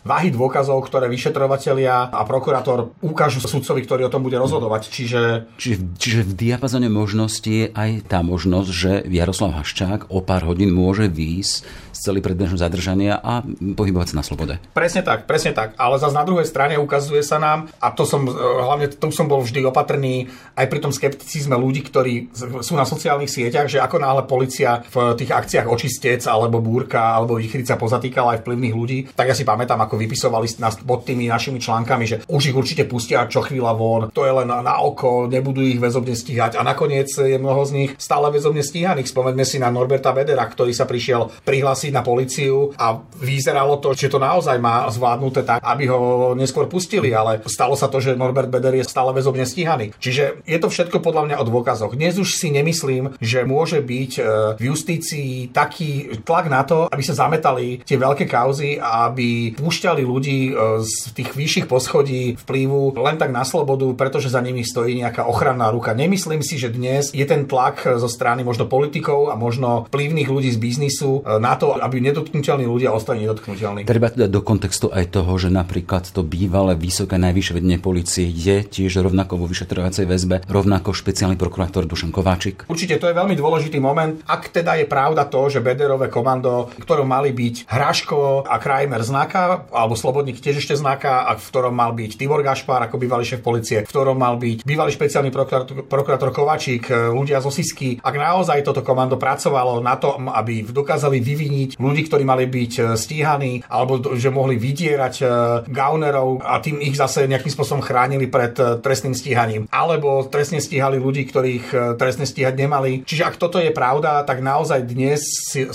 váhy 0.04 0.30
dôkazov, 0.36 0.84
ktoré 0.84 1.08
vyšetrovatelia 1.08 2.12
a 2.12 2.22
prokurátor 2.28 2.92
ukážu 3.00 3.40
sudcovi, 3.40 3.88
ktorý 3.88 4.12
o 4.12 4.14
tom 4.14 4.28
bude 4.28 4.36
rozhodovať. 4.36 4.92
Čiže... 4.92 5.22
Čiže, 5.56 5.76
čiže 5.96 6.20
v 6.28 6.32
diapazone 6.36 6.92
možností 6.92 7.54
je 7.64 7.68
aj 7.72 8.10
tá 8.10 8.20
možnosť, 8.26 8.70
že 8.74 8.88
Jaroslav 9.06 9.56
Haščák 9.60 10.10
o 10.10 10.21
pár 10.25 10.47
hodín 10.49 10.73
môže 10.73 11.10
výjsť 11.10 11.88
celý 12.00 12.24
predbežného 12.24 12.58
zadržania 12.58 13.20
a 13.20 13.44
pohybovať 13.46 14.16
sa 14.16 14.20
na 14.20 14.26
slobode. 14.26 14.56
Presne 14.72 15.04
tak, 15.04 15.28
presne 15.28 15.52
tak. 15.52 15.76
Ale 15.76 16.00
zase 16.00 16.16
na 16.16 16.26
druhej 16.26 16.48
strane 16.48 16.80
ukazuje 16.80 17.22
sa 17.22 17.38
nám, 17.38 17.68
a 17.80 17.92
to 17.92 18.08
som, 18.08 18.24
e, 18.26 18.32
hlavne 18.34 18.88
tu 18.90 19.12
som 19.12 19.28
bol 19.28 19.44
vždy 19.44 19.68
opatrný 19.68 20.32
aj 20.56 20.66
pri 20.72 20.80
tom 20.80 20.96
skepticizme 20.96 21.60
ľudí, 21.60 21.84
ktorí 21.84 22.32
sú 22.64 22.74
na 22.80 22.88
sociálnych 22.88 23.30
sieťach, 23.30 23.68
že 23.68 23.84
ako 23.84 24.00
náhle 24.00 24.24
policia 24.26 24.82
v 24.88 25.16
tých 25.20 25.32
akciách 25.32 25.68
očistec 25.68 26.24
alebo 26.26 26.64
búrka 26.64 27.20
alebo 27.20 27.36
výchrica 27.36 27.76
pozatýkala 27.76 28.40
aj 28.40 28.42
vplyvných 28.44 28.76
ľudí, 28.76 29.00
tak 29.14 29.32
ja 29.32 29.36
si 29.36 29.44
pamätám, 29.44 29.80
ako 29.84 30.00
vypisovali 30.00 30.48
nás 30.60 30.80
pod 30.82 31.04
tými 31.08 31.28
našimi 31.28 31.60
článkami, 31.60 32.06
že 32.06 32.18
už 32.28 32.52
ich 32.52 32.58
určite 32.58 32.84
pustia 32.88 33.28
čo 33.30 33.44
chvíľa 33.44 33.74
von, 33.76 34.02
to 34.12 34.26
je 34.26 34.34
len 34.34 34.48
na, 34.50 34.82
oko, 34.82 35.28
nebudú 35.28 35.62
ich 35.62 35.78
väzobne 35.80 36.16
stíhať 36.16 36.56
a 36.58 36.62
nakoniec 36.64 37.10
je 37.10 37.38
mnoho 37.38 37.64
z 37.68 37.72
nich 37.76 37.92
stále 37.96 38.30
väzobne 38.30 38.64
stíhaných. 38.64 39.12
Spomeňme 39.12 39.46
si 39.46 39.58
na 39.62 39.70
Norberta 39.70 40.12
Bedera, 40.16 40.46
ktorý 40.46 40.72
sa 40.72 40.86
prišiel 40.86 41.30
prihlásiť 41.44 41.88
prihlásiť 41.89 41.93
na 41.97 42.06
policiu 42.06 42.71
a 42.78 43.02
vyzeralo 43.17 43.82
to, 43.82 43.97
že 43.97 44.13
to 44.13 44.21
naozaj 44.21 44.62
má 44.62 44.86
zvládnuté 44.88 45.41
tak, 45.43 45.60
aby 45.65 45.89
ho 45.89 46.32
neskôr 46.38 46.69
pustili, 46.69 47.12
ale 47.12 47.41
stalo 47.49 47.73
sa 47.73 47.89
to, 47.89 47.97
že 47.97 48.15
Norbert 48.15 48.47
Beder 48.47 48.78
je 48.78 48.86
stále 48.86 49.12
väzobne 49.12 49.43
stíhaný. 49.43 49.91
Čiže 49.97 50.45
je 50.45 50.58
to 50.62 50.69
všetko 50.69 51.02
podľa 51.02 51.25
mňa 51.25 51.36
o 51.41 51.47
dôkazoch. 51.49 51.97
Dnes 51.97 52.21
už 52.21 52.38
si 52.38 52.54
nemyslím, 52.54 53.17
že 53.19 53.43
môže 53.43 53.82
byť 53.82 54.12
e, 54.15 54.21
v 54.56 54.62
justícii 54.69 55.49
taký 55.52 56.21
tlak 56.21 56.47
na 56.47 56.62
to, 56.63 56.86
aby 56.88 57.02
sa 57.02 57.17
zametali 57.17 57.82
tie 57.84 57.97
veľké 57.97 58.30
kauzy 58.30 58.78
a 58.78 59.10
aby 59.10 59.58
púšťali 59.58 60.04
ľudí 60.06 60.54
e, 60.54 60.84
z 60.86 61.12
tých 61.17 61.34
vyšších 61.34 61.65
poschodí 61.65 62.38
vplyvu 62.45 62.95
len 63.02 63.17
tak 63.17 63.34
na 63.34 63.43
slobodu, 63.43 63.89
pretože 63.97 64.32
za 64.32 64.39
nimi 64.39 64.62
stojí 64.62 65.02
nejaká 65.02 65.25
ochranná 65.25 65.73
ruka. 65.73 65.97
Nemyslím 65.97 66.45
si, 66.45 66.62
že 66.62 66.71
dnes 66.71 67.12
je 67.12 67.25
ten 67.25 67.49
tlak 67.49 67.84
zo 67.97 68.08
strany 68.08 68.45
možno 68.45 68.69
politikov 68.69 69.34
a 69.34 69.36
možno 69.36 69.89
vplyvných 69.89 70.30
ľudí 70.30 70.49
z 70.54 70.60
biznisu 70.60 71.23
e, 71.23 71.39
na 71.39 71.56
to, 71.56 71.79
aby 71.80 72.04
nedotknutelní 72.04 72.68
ľudia 72.68 72.94
ostali 72.94 73.24
nedotknutelní. 73.24 73.88
Treba 73.88 74.12
teda 74.12 74.28
do 74.28 74.44
kontextu 74.44 74.92
aj 74.92 75.15
toho, 75.15 75.32
že 75.39 75.50
napríklad 75.50 76.12
to 76.12 76.22
bývalé 76.22 76.76
vysoké 76.76 77.15
najvyššie 77.18 77.54
vedenie 77.56 77.80
policie 77.80 78.28
je 78.30 78.62
tiež 78.63 79.02
rovnako 79.02 79.39
vo 79.39 79.46
vyšetrovacej 79.48 80.06
väzbe, 80.06 80.36
rovnako 80.46 80.92
špeciálny 80.92 81.39
prokurátor 81.39 81.88
Dušan 81.88 82.12
Kováčik. 82.12 82.68
Určite 82.68 83.00
to 83.00 83.08
je 83.10 83.15
veľmi 83.15 83.36
dôležitý 83.39 83.80
moment. 83.80 84.20
Ak 84.28 84.52
teda 84.52 84.76
je 84.76 84.86
pravda 84.86 85.26
to, 85.26 85.48
že 85.48 85.63
Bederové 85.63 86.12
komando, 86.12 86.70
ktorom 86.84 87.08
mali 87.08 87.32
byť 87.32 87.72
Hraško 87.72 88.46
a 88.46 88.56
Krajmer 88.60 89.02
znaka, 89.02 89.70
alebo 89.72 89.96
Slobodník 89.96 90.44
tiež 90.44 90.60
ešte 90.60 90.76
znaka, 90.76 91.30
a 91.30 91.38
v 91.38 91.46
ktorom 91.46 91.74
mal 91.76 91.94
byť 91.96 92.20
Tibor 92.20 92.42
Gašpar 92.42 92.89
ako 92.89 92.98
bývalý 92.98 93.24
šéf 93.24 93.46
policie, 93.46 93.86
v 93.86 93.92
ktorom 93.92 94.18
mal 94.18 94.36
byť 94.42 94.65
bývalý 94.65 94.92
špeciálny 94.92 95.30
prokurátor, 95.30 95.86
prokurátor 95.86 96.30
Kováčik, 96.34 96.89
ľudia 96.89 97.39
zo 97.39 97.54
Sisky, 97.54 98.02
ak 98.02 98.15
naozaj 98.15 98.65
toto 98.65 98.82
komando 98.82 99.15
pracovalo 99.22 99.78
na 99.84 99.96
to, 99.96 100.18
aby 100.18 100.65
dokázali 100.65 101.22
vyviniť 101.22 101.69
chrániť 101.70 101.78
ľudí, 101.78 102.02
ktorí 102.10 102.24
mali 102.26 102.46
byť 102.50 102.74
e, 102.80 102.82
stíhaní, 102.98 103.54
alebo 103.70 104.02
že 104.18 104.34
mohli 104.34 104.58
vydierať 104.58 105.16
e, 105.22 105.26
gaunerov 105.70 106.42
a 106.42 106.58
tým 106.64 106.82
ich 106.82 106.98
zase 106.98 107.30
nejakým 107.30 107.52
spôsobom 107.54 107.86
chránili 107.86 108.26
pred 108.26 108.56
e, 108.58 108.82
trestným 108.82 109.14
stíhaním. 109.14 109.70
Alebo 109.70 110.26
trestne 110.26 110.58
stíhali 110.58 110.98
ľudí, 110.98 111.30
ktorých 111.30 111.98
trestne 112.00 112.26
stíhať 112.26 112.56
nemali. 112.56 113.04
Čiže 113.06 113.28
ak 113.28 113.36
toto 113.38 113.60
je 113.62 113.70
pravda, 113.70 114.24
tak 114.24 114.42
naozaj 114.42 114.88
dnes 114.88 115.22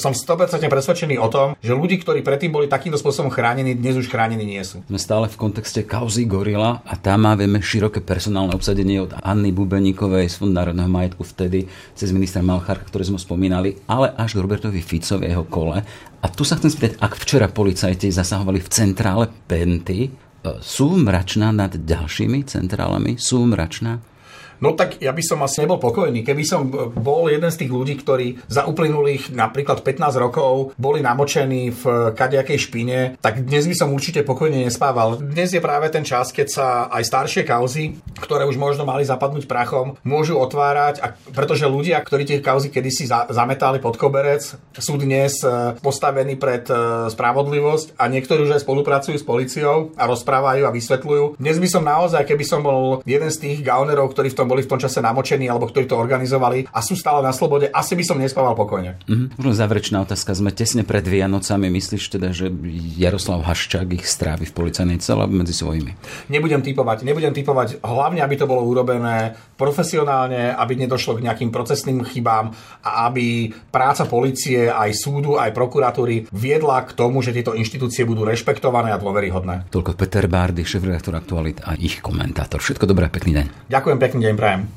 som 0.01 0.17
100% 0.17 0.67
presvedčený 0.67 1.21
o 1.21 1.29
tom, 1.29 1.49
že 1.61 1.77
ľudí, 1.77 2.01
ktorí 2.01 2.25
predtým 2.25 2.51
boli 2.51 2.67
takýmto 2.67 2.99
spôsobom 2.99 3.31
chránení, 3.31 3.77
dnes 3.77 4.01
už 4.01 4.09
chránení 4.09 4.43
nie 4.43 4.63
sú. 4.65 4.81
Sme 4.89 4.99
stále 4.99 5.27
v 5.29 5.37
kontexte 5.37 5.85
kauzy 5.85 6.25
Gorila 6.25 6.81
a 6.83 6.95
tam 6.97 7.29
máme 7.29 7.47
široké 7.61 8.01
personálne 8.01 8.57
obsadenie 8.57 9.05
od 9.05 9.13
Anny 9.21 9.53
Bubeníkovej 9.53 10.33
z 10.33 10.37
Fondu 10.41 10.57
národného 10.57 10.89
majetku 10.89 11.23
vtedy 11.23 11.69
cez 11.93 12.11
ministra 12.15 12.41
Malchárka, 12.41 12.89
ktorý 12.89 13.15
sme 13.15 13.21
spomínali, 13.21 13.77
ale 13.85 14.13
až 14.17 14.37
k 14.37 14.43
Robertovi 14.43 14.81
Ficovi 14.81 15.29
jeho 15.35 15.45
kole 15.49 15.84
a 16.25 16.27
tu 16.33 16.43
sa 16.43 16.57
chcem 16.57 16.73
spýtať, 16.73 16.93
ak 17.05 17.21
včera 17.21 17.53
policajti 17.53 18.09
zasahovali 18.09 18.65
v 18.65 18.73
centrále 18.73 19.29
Penty, 19.45 20.09
e, 20.09 20.11
sú 20.65 20.97
mračná 20.97 21.53
nad 21.53 21.77
ďalšími 21.77 22.49
centrálami? 22.49 23.21
Sú 23.21 23.45
mračná? 23.45 24.01
No 24.65 24.73
tak 24.73 24.97
ja 25.05 25.13
by 25.13 25.21
som 25.21 25.45
asi 25.45 25.61
nebol 25.61 25.77
pokojný. 25.77 26.25
Keby 26.25 26.41
som 26.41 26.65
bol 26.97 27.29
jeden 27.29 27.53
z 27.53 27.61
tých 27.61 27.69
ľudí, 27.69 28.01
ktorí 28.01 28.49
za 28.49 28.65
uplynulých 28.65 29.37
napríklad 29.37 29.85
15 29.85 30.17
rokov 30.17 30.73
boli 30.81 31.05
namočení 31.05 31.69
v 31.69 32.17
kadejakej 32.17 32.59
špine, 32.65 33.21
tak 33.21 33.45
dnes 33.45 33.69
by 33.69 33.77
som 33.77 33.93
určite 33.93 34.25
pokojne 34.25 34.65
nespával. 34.65 35.21
Dnes 35.21 35.53
je 35.53 35.61
práve 35.61 35.93
ten 35.93 36.01
čas, 36.01 36.33
keď 36.33 36.47
sa 36.49 36.67
aj 36.89 37.05
staršie 37.05 37.43
kauzy, 37.45 38.01
ktoré 38.17 38.49
už 38.49 38.57
možno 38.57 38.89
mali 38.89 39.05
zapadnúť 39.05 39.45
prachom, 39.45 40.01
môžu 40.01 40.41
otvárať, 40.41 41.05
a 41.05 41.13
pretože 41.13 41.69
ľudia, 41.69 42.01
ktorí 42.01 42.25
tie 42.25 42.41
kauzy 42.41 42.73
kedysi 42.73 43.05
za, 43.05 43.29
zametali 43.29 43.85
pod 43.85 44.01
koberec, 44.01 44.57
sú 44.81 44.97
dnes 44.97 45.45
e, 45.45 45.77
postavení 45.85 46.41
pred 46.41 46.65
e, 46.73 47.13
spravodlivosť 47.13 48.01
a 48.01 48.09
niektorí 48.09 48.49
už 48.49 48.57
aj 48.57 48.65
spolupracujú 48.65 49.17
s 49.21 49.27
policiou 49.27 49.93
a 50.01 50.09
rozprávajú 50.09 50.65
a 50.65 50.73
vysvetľujú. 50.73 51.37
Dnes 51.37 51.61
by 51.61 51.69
som 51.69 51.85
naozaj, 51.85 52.25
keby 52.25 52.45
som 52.49 52.65
bol 52.65 53.05
jeden 53.05 53.29
z 53.29 53.37
tých 53.45 53.59
gaunerov, 53.61 54.09
ktorí 54.17 54.33
v 54.33 54.39
tom 54.41 54.54
boli 54.55 54.63
v 54.63 54.71
tom 54.71 54.79
čase 54.79 55.03
namočení 55.03 55.51
alebo 55.51 55.67
ktorí 55.67 55.91
to 55.91 55.99
organizovali 55.99 56.71
a 56.71 56.79
sú 56.79 56.95
stále 56.95 57.27
na 57.27 57.35
slobode, 57.35 57.67
asi 57.67 57.99
by 57.99 58.05
som 58.07 58.23
nespával 58.23 58.55
pokojne. 58.55 59.03
Mm-hmm. 59.11 59.35
Možno 59.35 59.53
záverečná 59.59 59.99
otázka. 60.07 60.31
Sme 60.39 60.55
tesne 60.55 60.87
pred 60.87 61.03
Vianocami. 61.03 61.67
Myslíš 61.75 62.15
teda, 62.15 62.31
že 62.31 62.55
Jaroslav 62.95 63.43
Haščák 63.43 63.91
ich 63.99 64.07
strávi 64.07 64.47
v 64.47 64.55
policajnej 64.55 65.03
cele 65.03 65.27
medzi 65.27 65.51
svojimi? 65.51 65.99
Nebudem 66.31 66.63
typovať. 66.63 67.03
Nebudem 67.03 67.35
typovať 67.35 67.83
hlavne, 67.83 68.23
aby 68.23 68.35
to 68.39 68.47
bolo 68.47 68.63
urobené 68.63 69.35
profesionálne, 69.59 70.55
aby 70.55 70.79
nedošlo 70.79 71.19
k 71.19 71.25
nejakým 71.27 71.51
procesným 71.51 72.07
chybám 72.07 72.55
a 72.87 73.11
aby 73.11 73.51
práca 73.75 74.07
policie, 74.07 74.71
aj 74.71 74.95
súdu, 74.95 75.35
aj 75.35 75.51
prokuratúry 75.51 76.31
viedla 76.31 76.87
k 76.87 76.95
tomu, 76.95 77.19
že 77.27 77.35
tieto 77.35 77.59
inštitúcie 77.59 78.07
budú 78.07 78.23
rešpektované 78.23 78.95
a 78.95 79.01
dôveryhodné. 79.03 79.73
Toľko 79.75 79.99
Peter 79.99 80.31
Bárdy, 80.31 80.63
šéf-redaktor 80.63 81.19
Aktualit 81.19 81.59
a 81.65 81.75
ich 81.75 81.99
komentátor. 82.05 82.61
Všetko 82.63 82.85
dobré, 82.87 83.11
pekný 83.11 83.43
deň. 83.43 83.47
Ďakujem, 83.73 83.99
pekný 83.99 84.21
deň 84.31 84.34
prajem. 84.37 84.69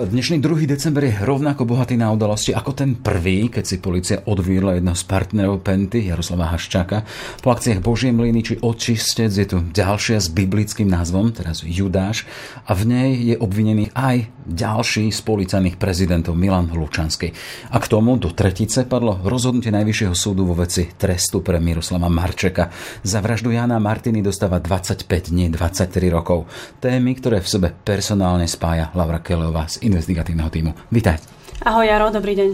Dnešný 0.00 0.40
2. 0.40 0.64
december 0.64 1.04
je 1.04 1.12
rovnako 1.12 1.68
bohatý 1.68 1.92
na 2.00 2.08
udalosti 2.08 2.56
ako 2.56 2.72
ten 2.72 2.96
prvý, 2.96 3.52
keď 3.52 3.64
si 3.68 3.76
policia 3.84 4.24
odviedla 4.24 4.80
jedného 4.80 4.96
z 4.96 5.04
partnerov 5.04 5.60
Penty, 5.60 6.08
Jaroslava 6.08 6.48
Haščáka. 6.56 7.04
Po 7.44 7.52
akciách 7.52 7.84
Božie 7.84 8.08
mlyny 8.08 8.40
či 8.40 8.56
Očistec 8.64 9.28
je 9.28 9.44
tu 9.44 9.60
ďalšia 9.60 10.16
s 10.16 10.32
biblickým 10.32 10.88
názvom, 10.88 11.36
teraz 11.36 11.60
Judáš, 11.60 12.24
a 12.64 12.72
v 12.72 12.88
nej 12.88 13.10
je 13.28 13.36
obvinený 13.36 13.92
aj 13.92 14.24
ďalší 14.48 15.12
z 15.12 15.20
policajných 15.20 15.76
prezidentov 15.76 16.32
Milan 16.32 16.72
Lučanský. 16.72 17.36
A 17.68 17.76
k 17.76 17.86
tomu 17.92 18.16
do 18.16 18.32
tretice 18.32 18.88
padlo 18.88 19.20
rozhodnutie 19.20 19.68
Najvyššieho 19.68 20.16
súdu 20.16 20.48
vo 20.48 20.56
veci 20.56 20.88
trestu 20.96 21.44
pre 21.44 21.60
Miroslava 21.60 22.08
Marčeka. 22.08 22.72
Za 23.04 23.20
vraždu 23.20 23.52
Jana 23.52 23.76
Martiny 23.76 24.24
dostáva 24.24 24.64
25 24.64 25.28
dní, 25.28 25.52
23 25.52 26.08
rokov. 26.08 26.48
Témy, 26.80 27.20
ktoré 27.20 27.44
v 27.44 27.52
sebe 27.52 27.68
personálne 27.68 28.48
spája 28.48 28.88
Laura 28.96 29.20
Kelová 29.20 29.68
z 29.68 29.89
investigatívneho 29.90 30.48
týmu. 30.48 30.70
Vítaj. 30.94 31.18
Ahoj 31.60 31.84
Jaro, 31.84 32.08
dobrý 32.08 32.32
deň. 32.40 32.50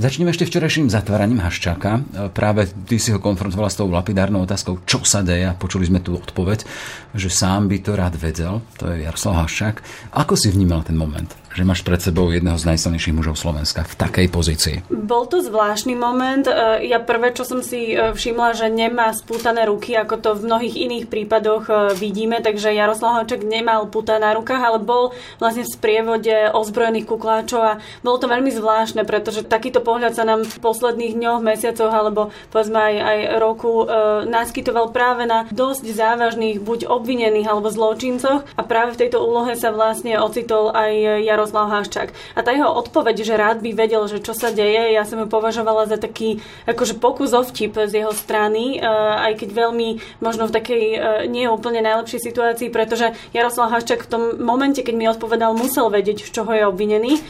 Začneme 0.00 0.32
ešte 0.32 0.48
včerajším 0.48 0.88
zatváraním 0.88 1.44
Haščáka. 1.44 2.00
Práve 2.32 2.64
ty 2.88 2.96
si 2.96 3.12
ho 3.12 3.20
konfrontovala 3.20 3.68
s 3.68 3.76
tou 3.76 3.84
lapidárnou 3.92 4.48
otázkou, 4.48 4.80
čo 4.88 5.04
sa 5.04 5.20
deje 5.20 5.44
a 5.44 5.52
počuli 5.52 5.84
sme 5.84 6.00
tu 6.00 6.16
odpoveď, 6.16 6.64
že 7.12 7.28
sám 7.28 7.68
by 7.68 7.84
to 7.84 7.92
rád 7.92 8.16
vedel, 8.16 8.64
to 8.80 8.88
je 8.88 9.04
Jaroslav 9.04 9.44
Haščák. 9.44 9.84
Ako 10.16 10.40
si 10.40 10.48
vnímal 10.48 10.88
ten 10.88 10.96
moment? 10.96 11.28
Že 11.56 11.64
máš 11.64 11.80
pred 11.80 11.96
sebou 11.96 12.28
jedného 12.28 12.60
z 12.60 12.68
najsilnejších 12.68 13.16
mužov 13.16 13.40
Slovenska 13.40 13.88
v 13.88 13.94
takej 13.96 14.26
pozícii? 14.28 14.76
Bol 14.92 15.24
to 15.24 15.40
zvláštny 15.40 15.96
moment. 15.96 16.44
E, 16.44 16.84
ja 16.84 17.00
prvé, 17.00 17.32
čo 17.32 17.48
som 17.48 17.64
si 17.64 17.96
e, 17.96 18.12
všimla, 18.12 18.52
že 18.52 18.68
nemá 18.68 19.08
spútané 19.16 19.64
ruky, 19.64 19.96
ako 19.96 20.14
to 20.20 20.30
v 20.36 20.44
mnohých 20.52 20.76
iných 20.76 21.04
prípadoch 21.08 21.64
e, 21.66 21.72
vidíme, 21.96 22.44
takže 22.44 22.76
Jaroslav 22.76 23.24
Hoček 23.24 23.40
nemal 23.40 23.88
puta 23.88 24.20
na 24.20 24.36
rukách, 24.36 24.60
ale 24.60 24.78
bol 24.84 25.16
vlastne 25.40 25.64
v 25.64 25.72
sprievode 25.72 26.52
ozbrojených 26.52 27.08
kukláčov 27.08 27.60
a 27.64 27.72
bolo 28.04 28.20
to 28.20 28.28
veľmi 28.28 28.52
zvláštne, 28.52 29.08
pretože 29.08 29.48
takýto 29.48 29.80
pohľad 29.80 30.12
sa 30.12 30.28
nám 30.28 30.44
v 30.44 30.56
posledných 30.60 31.16
dňoch, 31.16 31.40
mesiacoch 31.40 31.88
alebo 31.88 32.28
povedzme 32.52 32.76
aj, 32.76 32.94
aj 33.00 33.18
roku 33.40 33.88
naskytoval 34.26 34.90
práve 34.92 35.24
na 35.24 35.48
dosť 35.48 35.88
závažných 35.88 36.60
buď 36.60 36.90
obvinených 36.90 37.48
alebo 37.48 37.72
zločincoch 37.72 38.44
a 38.44 38.62
práve 38.66 38.98
v 38.98 39.00
tejto 39.06 39.22
úlohe 39.22 39.54
sa 39.54 39.70
vlastne 39.72 40.18
ocitol 40.18 40.74
aj 40.74 41.22
Jaroslav 41.22 41.45
Haščák. 41.52 42.08
A 42.34 42.40
tá 42.40 42.50
jeho 42.50 42.70
odpoveď, 42.72 43.22
že 43.22 43.34
rád 43.36 43.58
by 43.60 43.70
vedel, 43.76 44.06
že 44.08 44.22
čo 44.22 44.32
sa 44.32 44.50
deje, 44.50 44.94
ja 44.94 45.04
som 45.04 45.20
ju 45.20 45.26
považovala 45.28 45.86
za 45.86 46.00
taký 46.00 46.40
akože 46.66 46.98
pokus 46.98 47.36
o 47.36 47.42
vtip 47.44 47.76
z 47.76 48.02
jeho 48.02 48.12
strany, 48.16 48.78
e, 48.78 48.86
aj 49.30 49.42
keď 49.42 49.48
veľmi 49.52 49.88
možno 50.24 50.48
v 50.48 50.54
takej 50.54 50.84
e, 50.94 50.98
nie 51.28 51.46
úplne 51.46 51.84
najlepšej 51.84 52.20
situácii, 52.22 52.68
pretože 52.72 53.12
Jaroslav 53.36 53.70
Haščák 53.70 54.06
v 54.06 54.10
tom 54.10 54.22
momente, 54.40 54.80
keď 54.80 54.94
mi 54.96 55.06
odpovedal, 55.06 55.52
musel 55.54 55.92
vedieť, 55.92 56.26
z 56.26 56.30
čoho 56.32 56.50
je 56.56 56.64
obvinený. 56.64 57.12
E, 57.18 57.20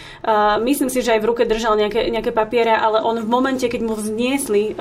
myslím 0.63 0.89
si, 0.89 1.03
že 1.03 1.19
aj 1.19 1.21
v 1.25 1.29
ruke 1.29 1.43
držal 1.45 1.77
nejaké, 1.77 2.09
nejaké 2.09 2.31
papiere, 2.31 2.73
ale 2.73 3.03
on 3.03 3.19
v 3.19 3.29
momente, 3.29 3.67
keď 3.67 3.81
mu 3.83 3.95
vzniesli 3.99 4.79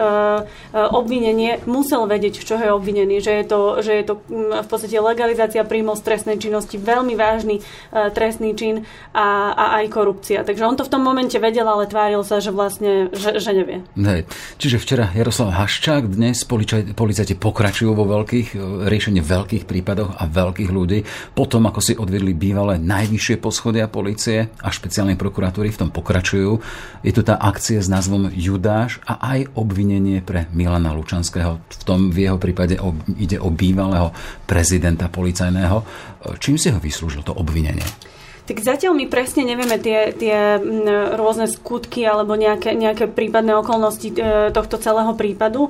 obvinenie, 0.74 1.64
musel 1.66 2.06
vedieť, 2.06 2.42
z 2.42 2.46
čoho 2.46 2.62
je 2.62 2.72
obvinený, 2.76 3.16
že 3.24 3.32
je 3.42 3.46
to, 3.48 3.60
že 3.82 3.92
je 3.96 4.04
to 4.06 4.14
v 4.62 4.68
podstate 4.68 4.98
legalizácia 4.98 5.64
príjmov 5.64 5.98
z 6.00 6.06
trestnej 6.06 6.38
činnosti, 6.38 6.76
veľmi 6.76 7.16
vážny 7.16 7.64
trestný 7.92 8.54
čin 8.54 8.76
a, 9.16 9.25
a 9.52 9.66
aj 9.82 9.86
korupcia. 9.92 10.46
Takže 10.46 10.66
on 10.66 10.78
to 10.78 10.86
v 10.86 10.92
tom 10.92 11.02
momente 11.02 11.36
vedel, 11.38 11.66
ale 11.66 11.90
tváril 11.90 12.22
sa, 12.22 12.40
že 12.40 12.54
vlastne, 12.54 13.10
že, 13.12 13.38
že 13.42 13.52
nevie. 13.52 13.78
Hej. 13.98 14.30
Čiže 14.62 14.78
včera 14.82 15.06
Jaroslav 15.12 15.56
Haščák, 15.56 16.10
dnes 16.10 16.44
policajti 16.94 17.36
pokračujú 17.36 17.92
vo 17.96 18.06
veľkých, 18.06 18.48
e, 18.54 18.58
riešení 18.88 19.20
veľkých 19.20 19.64
prípadoch 19.68 20.18
a 20.18 20.24
veľkých 20.26 20.72
ľudí. 20.72 21.00
Potom, 21.34 21.68
ako 21.68 21.80
si 21.82 21.94
odvedli 21.96 22.36
bývalé 22.36 22.78
najvyššie 22.82 23.36
poschodia 23.42 23.90
policie 23.90 24.52
a 24.62 24.70
špeciálnej 24.70 25.18
prokuratúry 25.20 25.72
v 25.74 25.80
tom 25.86 25.90
pokračujú. 25.90 26.60
Je 27.02 27.12
tu 27.14 27.22
tá 27.22 27.38
akcia 27.38 27.82
s 27.82 27.92
názvom 27.92 28.32
Judáš 28.34 29.02
a 29.06 29.20
aj 29.36 29.54
obvinenie 29.56 30.22
pre 30.22 30.50
Milana 30.52 30.94
Lučanského. 30.94 31.62
V 31.62 31.84
tom 31.84 32.10
v 32.12 32.30
jeho 32.30 32.38
prípade 32.38 32.78
ide 33.18 33.38
o 33.42 33.50
bývalého 33.50 34.12
prezidenta 34.46 35.10
policajného. 35.10 35.78
E, 35.82 35.86
čím 36.42 36.60
si 36.60 36.70
ho 36.70 36.80
vyslúžil 36.80 37.24
to 37.26 37.34
obvinenie? 37.34 37.86
Tak 38.46 38.62
zatiaľ 38.62 38.94
my 38.94 39.06
presne 39.10 39.42
nevieme 39.42 39.82
tie, 39.82 40.14
tie 40.14 40.62
rôzne 41.18 41.50
skutky 41.50 42.06
alebo 42.06 42.38
nejaké, 42.38 42.78
nejaké 42.78 43.10
prípadné 43.10 43.58
okolnosti 43.58 44.06
e, 44.14 44.54
tohto 44.54 44.78
celého 44.78 45.18
prípadu. 45.18 45.70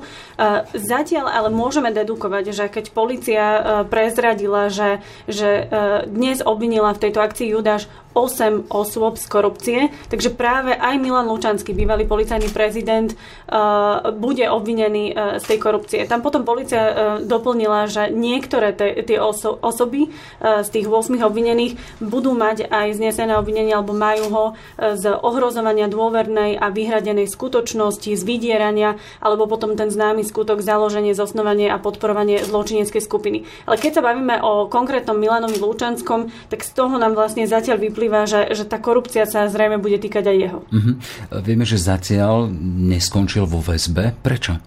zatiaľ 0.76 1.32
ale 1.32 1.48
môžeme 1.48 1.88
dedukovať, 1.88 2.52
že 2.52 2.64
keď 2.68 2.84
policia 2.92 3.44
e, 3.44 3.60
prezradila, 3.88 4.68
že, 4.68 5.00
že 5.24 5.68
dnes 6.04 6.44
obvinila 6.44 6.92
v 6.92 7.08
tejto 7.08 7.24
akcii 7.24 7.56
Judáš 7.56 7.88
8 8.16 8.72
osôb 8.72 9.20
z 9.20 9.26
korupcie, 9.28 9.78
takže 10.08 10.32
práve 10.32 10.72
aj 10.72 10.96
Milan 10.96 11.28
Lučanský, 11.28 11.76
bývalý 11.76 12.08
policajný 12.08 12.48
prezident, 12.48 13.12
uh, 13.12 14.08
bude 14.16 14.48
obvinený 14.48 15.12
uh, 15.12 15.36
z 15.36 15.44
tej 15.44 15.58
korupcie. 15.60 16.00
Tam 16.08 16.24
potom 16.24 16.48
policia 16.48 16.80
uh, 16.80 16.92
doplnila, 17.20 17.84
že 17.92 18.08
niektoré 18.08 18.72
tie 18.76 19.18
oso- 19.20 19.60
osoby 19.60 20.08
z 20.40 20.68
tých 20.70 20.86
8 20.86 21.20
obvinených 21.20 21.76
budú 22.00 22.32
mať 22.32 22.70
aj 22.70 22.96
znesené 22.96 23.34
obvinenie 23.36 23.74
alebo 23.74 23.92
majú 23.92 24.24
ho 24.30 24.44
z 24.78 25.04
ohrozovania 25.10 25.90
dôvernej 25.90 26.56
a 26.56 26.70
vyhradenej 26.70 27.26
skutočnosti, 27.26 28.14
z 28.14 28.22
vydierania 28.22 28.96
alebo 29.18 29.50
potom 29.50 29.74
ten 29.74 29.90
známy 29.90 30.22
skutok 30.22 30.62
založenie, 30.62 31.12
zosnovanie 31.12 31.66
a 31.68 31.82
podporovanie 31.82 32.46
zločineckej 32.46 33.02
skupiny. 33.02 33.38
Ale 33.66 33.76
keď 33.76 34.00
sa 34.00 34.06
bavíme 34.06 34.38
o 34.40 34.70
konkrétnom 34.70 35.18
Milanovi 35.18 35.58
Lučanskom, 35.58 36.30
tak 36.48 36.62
z 36.62 36.70
toho 36.72 36.94
nám 36.96 37.18
vlastne 37.18 37.44
zatiaľ 37.44 37.82
vyplýva 37.82 38.05
vyplýva, 38.06 38.30
že, 38.30 38.54
že 38.54 38.64
tá 38.64 38.78
korupcia 38.78 39.26
sa 39.26 39.50
zrejme 39.50 39.82
bude 39.82 39.98
týkať 39.98 40.24
aj 40.30 40.36
jeho. 40.38 40.60
Uh-huh. 40.70 40.94
Vieme, 41.42 41.66
že 41.66 41.82
zatiaľ 41.82 42.46
neskončil 42.86 43.44
vo 43.50 43.58
väzbe. 43.58 44.14
Prečo? 44.22 44.62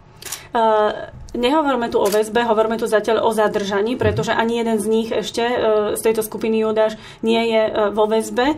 Uh, 0.49 1.13
Nehovoríme 1.29 1.93
tu 1.93 2.01
o 2.01 2.09
väzbe, 2.09 2.41
hovoríme 2.41 2.81
tu 2.81 2.89
zatiaľ 2.89 3.21
o 3.21 3.29
zadržaní, 3.29 3.93
pretože 3.93 4.33
ani 4.33 4.65
jeden 4.65 4.81
z 4.81 4.85
nich 4.89 5.09
ešte 5.13 5.45
uh, 5.45 5.93
z 5.93 6.01
tejto 6.01 6.25
skupiny 6.25 6.65
Judáš 6.65 6.97
nie 7.21 7.53
je 7.53 7.69
uh, 7.69 7.93
vo 7.93 8.09
väzbe. 8.09 8.57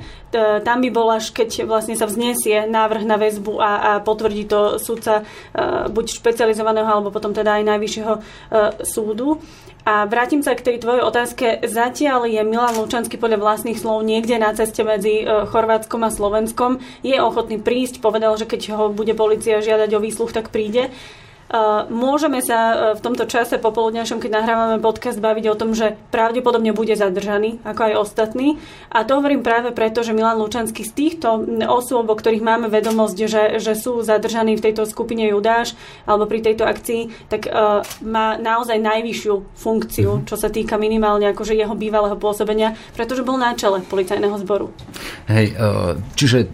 Tam 0.63 0.79
by 0.79 0.89
bol 0.95 1.11
až 1.11 1.35
keď 1.35 1.67
vlastne 1.67 1.99
sa 1.99 2.07
vznesie 2.07 2.63
návrh 2.71 3.03
na 3.03 3.19
väzbu 3.19 3.59
a, 3.59 3.71
a 3.75 3.91
potvrdí 3.99 4.47
to 4.47 4.79
súdca 4.79 5.27
buď 5.91 6.05
špecializovaného 6.07 6.87
alebo 6.87 7.11
potom 7.11 7.35
teda 7.35 7.59
aj 7.59 7.67
najvyššieho 7.67 8.13
súdu. 8.87 9.43
A 9.83 10.07
vrátim 10.07 10.39
sa 10.39 10.55
k 10.55 10.63
tej 10.63 10.79
tvojej 10.79 11.03
otázke. 11.03 11.67
Zatiaľ 11.67 12.31
je 12.31 12.39
Milan 12.47 12.79
Lučanský 12.79 13.19
podľa 13.19 13.43
vlastných 13.43 13.75
slov 13.75 14.07
niekde 14.07 14.39
na 14.39 14.55
ceste 14.55 14.87
medzi 14.87 15.27
Chorvátskom 15.27 16.07
a 16.07 16.15
Slovenskom. 16.15 16.79
Je 17.03 17.19
ochotný 17.19 17.59
prísť, 17.59 17.99
povedal, 17.99 18.31
že 18.39 18.47
keď 18.47 18.71
ho 18.79 18.87
bude 18.87 19.11
policia 19.11 19.59
žiadať 19.59 19.91
o 19.91 19.99
výsluch, 19.99 20.31
tak 20.31 20.47
príde. 20.47 20.95
Môžeme 21.91 22.39
sa 22.39 22.59
e, 22.71 22.75
v 22.95 23.03
tomto 23.03 23.27
čase 23.27 23.59
popoludňašom, 23.59 24.23
keď 24.23 24.31
nahrávame 24.39 24.77
podcast, 24.79 25.19
baviť 25.19 25.45
o 25.51 25.59
tom, 25.59 25.75
že 25.75 25.99
pravdepodobne 26.07 26.71
bude 26.71 26.95
zadržaný, 26.95 27.59
ako 27.67 27.91
aj 27.91 27.93
ostatní. 27.99 28.55
A 28.87 29.03
to 29.03 29.19
hovorím 29.19 29.43
práve 29.43 29.75
preto, 29.75 29.99
že 29.99 30.15
Milan 30.15 30.39
Lučanský 30.39 30.87
z 30.87 30.95
týchto 30.95 31.43
osôb, 31.67 32.07
o 32.07 32.15
ktorých 32.15 32.39
máme 32.39 32.71
vedomosť, 32.71 33.17
že, 33.27 33.43
že 33.59 33.73
sú 33.75 33.99
zadržaní 33.99 34.55
v 34.55 34.71
tejto 34.71 34.87
skupine 34.87 35.27
Judáš 35.27 35.75
alebo 36.07 36.23
pri 36.23 36.39
tejto 36.39 36.63
akcii, 36.63 37.27
tak 37.27 37.51
uh, 37.51 37.83
má 37.99 38.39
naozaj 38.39 38.79
najvyššiu 38.79 39.35
funkciu, 39.51 40.09
mhm. 40.19 40.23
čo 40.31 40.35
sa 40.39 40.47
týka 40.47 40.79
minimálne 40.79 41.27
akože 41.35 41.51
jeho 41.51 41.75
bývalého 41.75 42.15
pôsobenia, 42.15 42.79
pretože 42.95 43.27
bol 43.27 43.35
na 43.35 43.51
čele 43.59 43.83
policajného 43.83 44.35
zboru. 44.39 44.71
Hej, 45.27 45.55
uh, 45.59 45.99
čiže 46.15 46.47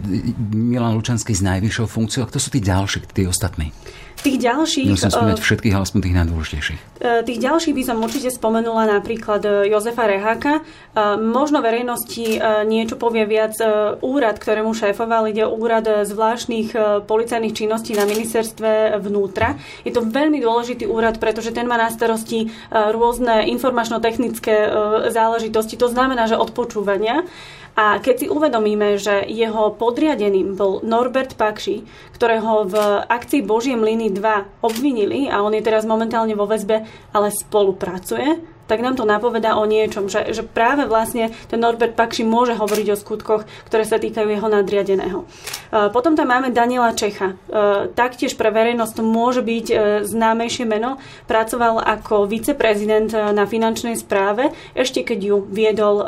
Milan 0.50 0.98
Lučanský 0.98 1.34
s 1.34 1.42
najvyššou 1.46 1.86
funkciou, 1.86 2.26
a 2.26 2.30
kto 2.30 2.38
sú 2.42 2.50
tí 2.50 2.58
ďalší, 2.58 3.06
tí 3.14 3.22
ostatní? 3.26 3.70
Tých 4.18 4.38
ďalších... 4.42 4.90
Musím 4.90 5.14
spomínať 5.14 5.38
všetkých, 5.38 5.74
ale 5.78 5.82
aspoň 5.86 6.00
tých 6.02 6.16
najdôležitejších. 6.18 6.80
E, 6.98 7.22
tých 7.22 7.38
ďalších 7.38 7.74
by 7.74 7.82
som 7.86 7.96
určite 8.02 8.30
spomenula 8.34 8.90
napríklad 8.98 9.42
e, 9.46 9.50
Jozefa 9.70 10.10
Reháka. 10.10 10.66
Možno 11.22 11.62
verejnosti 11.62 12.42
niečo 12.66 12.98
povie 12.98 13.22
viac 13.22 13.54
úrad, 14.02 14.42
ktorému 14.42 14.74
šéfoval. 14.74 15.30
Ide 15.30 15.46
úrad 15.46 15.86
zvláštnych 15.86 16.74
policajných 17.06 17.54
činností 17.54 17.94
na 17.94 18.02
ministerstve 18.02 18.98
vnútra. 18.98 19.54
Je 19.86 19.94
to 19.94 20.02
veľmi 20.02 20.42
dôležitý 20.42 20.90
úrad, 20.90 21.22
pretože 21.22 21.54
ten 21.54 21.70
má 21.70 21.78
na 21.78 21.86
starosti 21.86 22.50
rôzne 22.74 23.46
informačno-technické 23.46 24.74
záležitosti. 25.14 25.78
To 25.78 25.86
znamená, 25.86 26.26
že 26.26 26.34
odpočúvania. 26.34 27.22
A 27.78 28.02
keď 28.02 28.14
si 28.18 28.26
uvedomíme, 28.26 28.98
že 28.98 29.22
jeho 29.30 29.70
podriadeným 29.78 30.58
bol 30.58 30.82
Norbert 30.82 31.38
Pakši, 31.38 31.86
ktorého 32.10 32.66
v 32.66 32.74
akcii 33.06 33.46
Božie 33.46 33.78
mlyny 33.78 34.10
2 34.10 34.66
obvinili 34.66 35.30
a 35.30 35.46
on 35.46 35.54
je 35.54 35.62
teraz 35.62 35.86
momentálne 35.86 36.34
vo 36.34 36.50
väzbe, 36.50 36.82
ale 37.14 37.30
spolupracuje, 37.30 38.57
tak 38.68 38.84
nám 38.84 39.00
to 39.00 39.08
napovedá 39.08 39.56
o 39.56 39.64
niečom, 39.64 40.12
že, 40.12 40.36
že 40.36 40.44
práve 40.44 40.84
vlastne 40.84 41.32
ten 41.48 41.56
Norbert 41.56 41.96
Pakši 41.96 42.22
môže 42.28 42.52
hovoriť 42.52 42.86
o 42.92 43.00
skutkoch, 43.00 43.48
ktoré 43.66 43.88
sa 43.88 43.96
týkajú 43.96 44.28
jeho 44.28 44.48
nadriadeného. 44.52 45.24
E, 45.24 45.88
potom 45.88 46.12
tam 46.12 46.28
máme 46.28 46.52
Daniela 46.52 46.92
Čecha. 46.92 47.32
E, 47.32 47.34
taktiež 47.96 48.36
pre 48.36 48.52
verejnosť 48.52 49.00
môže 49.00 49.40
byť 49.40 49.66
e, 49.72 49.74
známejšie 50.04 50.68
meno. 50.68 51.00
Pracoval 51.24 51.80
ako 51.80 52.28
viceprezident 52.28 53.16
na 53.16 53.48
finančnej 53.48 53.96
správe, 53.96 54.52
ešte 54.76 55.00
keď 55.00 55.18
ju 55.24 55.36
viedol 55.48 56.04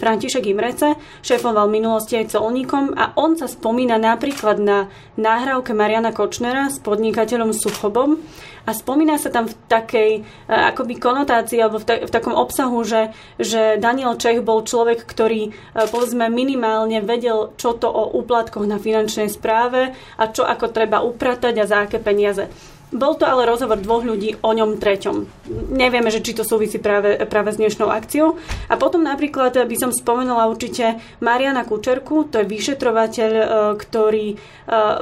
František 0.00 0.50
Imrece, 0.50 0.98
šéfoval 1.22 1.70
minulosti 1.70 2.18
aj 2.18 2.34
colníkom 2.34 2.98
a 2.98 3.14
on 3.14 3.38
sa 3.38 3.46
spomína 3.46 4.00
napríklad 4.02 4.58
na 4.58 4.90
nahrávke 5.14 5.70
Mariana 5.76 6.10
Kočnera 6.10 6.66
s 6.66 6.82
podnikateľom 6.82 7.54
Suchobom, 7.54 8.18
a 8.62 8.70
spomína 8.70 9.18
sa 9.18 9.30
tam 9.34 9.50
v 9.50 9.54
takej 9.66 10.10
e, 10.18 10.20
akoby 10.48 10.98
konotácii 10.98 11.58
alebo 11.58 11.82
v, 11.82 11.86
ta, 11.86 11.94
v 11.98 12.10
takom 12.10 12.34
obsahu, 12.34 12.82
že, 12.86 13.10
že 13.38 13.78
Daniel 13.82 14.14
Čech 14.14 14.42
bol 14.42 14.62
človek, 14.62 15.02
ktorý 15.02 15.50
e, 15.50 15.50
povedzme 15.90 16.30
minimálne 16.30 17.02
vedel, 17.02 17.54
čo 17.58 17.74
to 17.74 17.90
o 17.90 18.14
úplatkoch 18.18 18.64
na 18.66 18.78
finančnej 18.78 19.26
správe 19.26 19.94
a 20.18 20.24
čo 20.30 20.46
ako 20.46 20.70
treba 20.70 21.02
upratať 21.02 21.54
a 21.58 21.64
za 21.66 21.78
aké 21.86 21.98
peniaze. 21.98 22.46
Bol 22.92 23.16
to 23.16 23.24
ale 23.24 23.48
rozhovor 23.48 23.80
dvoch 23.80 24.04
ľudí 24.04 24.36
o 24.44 24.52
ňom 24.52 24.76
treťom. 24.76 25.24
Nevieme, 25.72 26.12
že 26.12 26.20
či 26.20 26.36
to 26.36 26.44
súvisí 26.44 26.76
práve, 26.76 27.16
práve 27.24 27.56
s 27.56 27.56
dnešnou 27.56 27.88
akciou. 27.88 28.36
A 28.68 28.76
potom 28.76 29.00
napríklad 29.00 29.56
by 29.56 29.76
som 29.80 29.96
spomenula 29.96 30.44
určite 30.44 31.00
Mariana 31.24 31.64
Kučerku, 31.64 32.28
to 32.28 32.44
je 32.44 32.50
vyšetrovateľ, 32.52 33.30
e, 33.32 33.44
ktorý 33.80 34.26
e, 34.28 34.36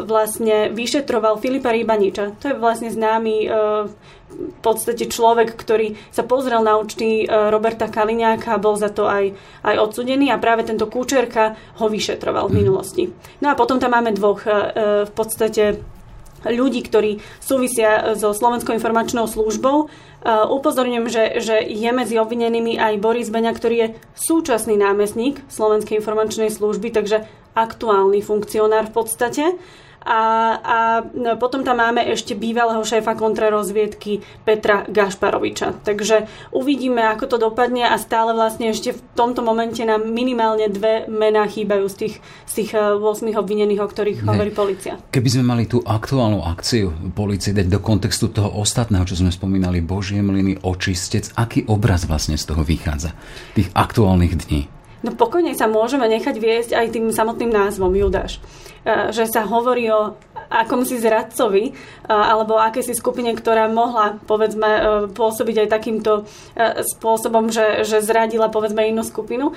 vlastne 0.06 0.70
vyšetroval 0.70 1.42
Filipa 1.42 1.74
Rybaniča. 1.74 2.38
To 2.38 2.54
je 2.54 2.60
vlastne 2.62 2.94
známy 2.94 3.36
e, 3.42 3.48
v 4.30 4.58
podstate 4.62 5.10
človek, 5.10 5.58
ktorý 5.58 5.98
sa 6.14 6.22
pozrel 6.22 6.62
na 6.62 6.78
účty 6.78 7.26
Roberta 7.26 7.90
Kaliňáka 7.90 8.62
bol 8.62 8.78
za 8.78 8.86
to 8.86 9.10
aj, 9.10 9.34
aj 9.66 9.74
odsudený 9.82 10.30
a 10.30 10.38
práve 10.38 10.62
tento 10.62 10.86
Kučerka 10.86 11.58
ho 11.82 11.90
vyšetroval 11.90 12.46
v 12.46 12.62
minulosti. 12.62 13.10
No 13.42 13.50
a 13.50 13.58
potom 13.58 13.82
tam 13.82 13.90
máme 13.98 14.14
dvoch 14.14 14.46
v 14.46 15.10
podstate 15.10 15.82
ľudí, 16.44 16.80
ktorí 16.84 17.20
súvisia 17.42 18.00
e, 18.00 18.00
so 18.16 18.32
Slovenskou 18.32 18.72
informačnou 18.72 19.28
službou. 19.28 19.86
E, 19.86 19.86
upozorňujem, 20.28 21.06
že, 21.10 21.24
že 21.42 21.56
je 21.64 21.90
medzi 21.92 22.16
obvinenými 22.16 22.80
aj 22.80 23.00
Boris 23.02 23.28
Beňa, 23.28 23.52
ktorý 23.52 23.76
je 23.76 23.88
súčasný 24.16 24.78
námestník 24.80 25.44
Slovenskej 25.52 26.00
informačnej 26.00 26.48
služby, 26.48 26.92
takže 26.94 27.28
aktuálny 27.52 28.22
funkcionár 28.22 28.88
v 28.88 28.94
podstate. 28.94 29.44
A, 30.00 30.20
a 30.56 30.78
potom 31.36 31.60
tam 31.60 31.76
máme 31.76 32.00
ešte 32.08 32.32
bývalého 32.32 32.80
šéfa 32.80 33.12
kontrarozviedky 33.12 34.24
Petra 34.48 34.88
Gašparoviča. 34.88 35.84
Takže 35.84 36.24
uvidíme, 36.56 37.04
ako 37.04 37.24
to 37.28 37.36
dopadne 37.36 37.84
a 37.84 38.00
stále 38.00 38.32
vlastne 38.32 38.72
ešte 38.72 38.96
v 38.96 39.00
tomto 39.12 39.44
momente 39.44 39.84
nám 39.84 40.08
minimálne 40.08 40.72
dve 40.72 41.04
mená 41.04 41.44
chýbajú 41.44 41.84
z 41.92 41.96
tých, 42.06 42.14
z 42.48 42.52
tých 42.64 42.70
8 42.76 43.28
eh, 43.28 43.36
obvinených, 43.36 43.80
o 43.84 43.88
ktorých 43.88 44.24
ne. 44.24 44.28
hovorí 44.32 44.50
policia. 44.56 44.96
Keby 45.12 45.28
sme 45.28 45.44
mali 45.44 45.64
tú 45.68 45.84
aktuálnu 45.84 46.40
akciu 46.48 47.12
policie 47.12 47.52
dať 47.52 47.68
do 47.68 47.80
kontextu 47.84 48.32
toho 48.32 48.48
ostatného, 48.56 49.04
čo 49.04 49.20
sme 49.20 49.28
spomínali, 49.28 49.84
Božie 49.84 50.24
mlyny, 50.24 50.64
očistec, 50.64 51.28
aký 51.36 51.68
obraz 51.68 52.08
vlastne 52.08 52.40
z 52.40 52.48
toho 52.48 52.64
vychádza? 52.64 53.12
Tých 53.52 53.68
aktuálnych 53.76 54.48
dní. 54.48 54.79
No 55.00 55.16
pokojne 55.16 55.56
sa 55.56 55.64
môžeme 55.64 56.04
nechať 56.08 56.36
viesť 56.36 56.70
aj 56.76 56.86
tým 56.92 57.08
samotným 57.08 57.48
názvom 57.48 57.92
Judáš. 57.96 58.36
E, 58.84 59.12
že 59.12 59.24
sa 59.24 59.48
hovorí 59.48 59.88
o 59.88 60.16
akomsi 60.50 60.98
zradcovi 60.98 61.72
alebo 62.10 62.58
akési 62.58 62.90
skupine, 62.92 63.30
ktorá 63.30 63.70
mohla 63.70 64.18
povedzme 64.26 64.66
e, 64.66 64.80
pôsobiť 65.14 65.62
aj 65.62 65.68
takýmto 65.70 66.12
e, 66.58 66.82
spôsobom, 66.82 67.54
že, 67.54 67.86
že 67.86 68.02
zradila 68.02 68.50
povedzme 68.50 68.82
inú 68.90 69.06
skupinu. 69.06 69.54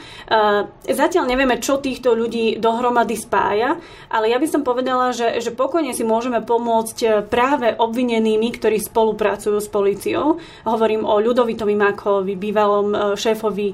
Zatiaľ 0.86 1.26
nevieme, 1.26 1.58
čo 1.58 1.82
týchto 1.82 2.14
ľudí 2.14 2.62
dohromady 2.62 3.18
spája, 3.18 3.82
ale 4.14 4.30
ja 4.30 4.38
by 4.38 4.48
som 4.48 4.62
povedala, 4.62 5.10
že, 5.16 5.42
že 5.42 5.50
pokojne 5.50 5.98
si 5.98 6.06
môžeme 6.06 6.46
pomôcť 6.46 7.26
práve 7.26 7.74
obvinenými, 7.74 8.54
ktorí 8.54 8.78
spolupracujú 8.78 9.58
s 9.58 9.68
policiou. 9.72 10.38
Hovorím 10.70 11.10
o 11.10 11.18
Ľudovitovi 11.18 11.74
Makovi, 11.74 12.38
bývalom 12.38 13.18
šéfovi 13.18 13.74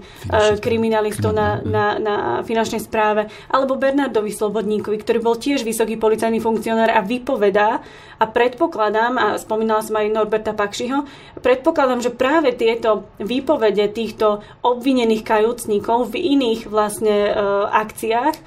kriminalistov 0.64 1.36
na, 1.36 1.60
na, 1.60 1.86
na 2.00 2.16
finančnej 2.48 2.80
správe, 2.80 3.28
alebo 3.52 3.76
Bernardovi 3.76 4.32
Slobodníkovi, 4.32 5.04
ktorý 5.04 5.20
bol 5.20 5.36
tiež 5.36 5.68
vysoký 5.68 6.00
policajný 6.00 6.40
funkcionár 6.40 6.94
a 6.94 7.02
vypovedá 7.10 7.82
a 8.22 8.24
predpokladám, 8.30 9.18
a 9.18 9.26
spomínala 9.42 9.82
som 9.82 9.98
aj 9.98 10.14
Norberta 10.14 10.54
Pakšiho, 10.54 11.10
predpokladám, 11.42 12.06
že 12.06 12.14
práve 12.14 12.54
tieto 12.54 13.10
výpovede 13.18 13.90
týchto 13.90 14.46
obvinených 14.62 15.26
kajúcníkov 15.26 16.14
v 16.14 16.38
iných 16.38 16.70
vlastne 16.70 17.18
e, 17.28 17.32
akciách 17.74 18.36
e, 18.38 18.42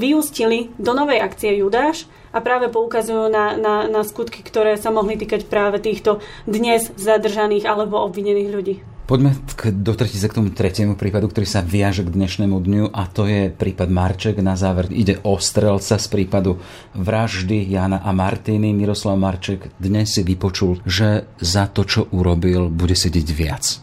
vyústili 0.00 0.72
do 0.80 0.96
novej 0.96 1.20
akcie 1.20 1.60
Judáš 1.60 2.08
a 2.32 2.38
práve 2.40 2.70
poukazujú 2.70 3.28
na, 3.28 3.58
na, 3.58 3.90
na 3.90 4.00
skutky, 4.06 4.40
ktoré 4.40 4.78
sa 4.78 4.94
mohli 4.94 5.18
týkať 5.18 5.50
práve 5.50 5.82
týchto 5.82 6.22
dnes 6.46 6.88
zadržaných 6.94 7.66
alebo 7.66 8.00
obvinených 8.00 8.50
ľudí. 8.54 8.76
Poďme 9.10 9.34
k, 9.58 9.74
do 9.74 9.90
tretice 9.98 10.30
k 10.30 10.38
tomu 10.38 10.54
tretiemu 10.54 10.94
prípadu, 10.94 11.26
ktorý 11.26 11.42
sa 11.42 11.66
viaže 11.66 12.06
k 12.06 12.14
dnešnému 12.14 12.54
dňu 12.62 12.94
a 12.94 13.10
to 13.10 13.26
je 13.26 13.50
prípad 13.50 13.90
Marček. 13.90 14.38
Na 14.38 14.54
záver 14.54 14.86
ide 14.94 15.18
o 15.26 15.34
strelca 15.34 15.98
z 15.98 16.06
prípadu 16.06 16.62
vraždy 16.94 17.66
Jana 17.66 18.06
a 18.06 18.14
Martiny. 18.14 18.70
Miroslav 18.70 19.18
Marček 19.18 19.74
dnes 19.82 20.14
si 20.14 20.22
vypočul, 20.22 20.78
že 20.86 21.26
za 21.42 21.66
to, 21.66 21.82
čo 21.82 22.06
urobil, 22.14 22.70
bude 22.70 22.94
sedieť 22.94 23.28
viac. 23.34 23.82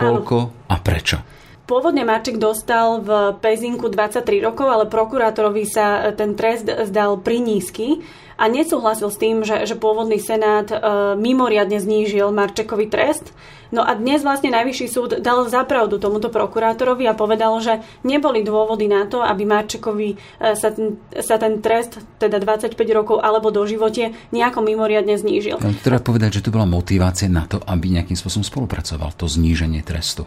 Koľko 0.00 0.64
a 0.72 0.80
prečo? 0.80 1.20
Pôvodne 1.68 2.08
Marček 2.08 2.40
dostal 2.40 3.04
v 3.04 3.36
Pezinku 3.44 3.92
23 3.92 4.24
rokov, 4.40 4.72
ale 4.72 4.88
prokurátorovi 4.88 5.68
sa 5.68 6.08
ten 6.16 6.32
trest 6.32 6.72
zdal 6.88 7.20
prinízky 7.20 8.00
a 8.34 8.44
nesúhlasil 8.50 9.08
s 9.10 9.20
tým, 9.20 9.46
že, 9.46 9.66
že 9.66 9.78
pôvodný 9.78 10.18
senát 10.18 10.70
e, 10.70 10.76
mimoriadne 11.18 11.78
znížil 11.78 12.34
Marčekovi 12.34 12.90
trest. 12.90 13.30
No 13.74 13.82
a 13.82 13.98
dnes 13.98 14.22
vlastne 14.22 14.54
Najvyšší 14.54 14.86
súd 14.86 15.10
dal 15.18 15.50
zapravdu 15.50 15.98
tomuto 15.98 16.30
prokurátorovi 16.30 17.10
a 17.10 17.18
povedal, 17.18 17.58
že 17.58 17.82
neboli 18.06 18.46
dôvody 18.46 18.86
na 18.86 19.10
to, 19.10 19.18
aby 19.18 19.42
Marčekovi 19.42 20.14
e, 20.14 20.16
sa 20.54 20.70
ten, 20.70 20.98
sa 21.18 21.40
ten 21.40 21.58
trest, 21.58 21.98
teda 22.22 22.38
25 22.38 22.78
rokov 22.94 23.18
alebo 23.18 23.50
do 23.50 23.66
živote, 23.66 24.14
nejako 24.30 24.62
mimoriadne 24.62 25.18
znížil. 25.18 25.58
Treba 25.82 25.98
povedať, 25.98 26.38
že 26.38 26.44
to 26.46 26.54
bola 26.54 26.66
motivácia 26.66 27.26
na 27.26 27.46
to, 27.46 27.58
aby 27.62 27.90
nejakým 27.90 28.18
spôsobom 28.18 28.46
spolupracoval, 28.46 29.14
to 29.14 29.26
zníženie 29.26 29.82
trestu. 29.82 30.26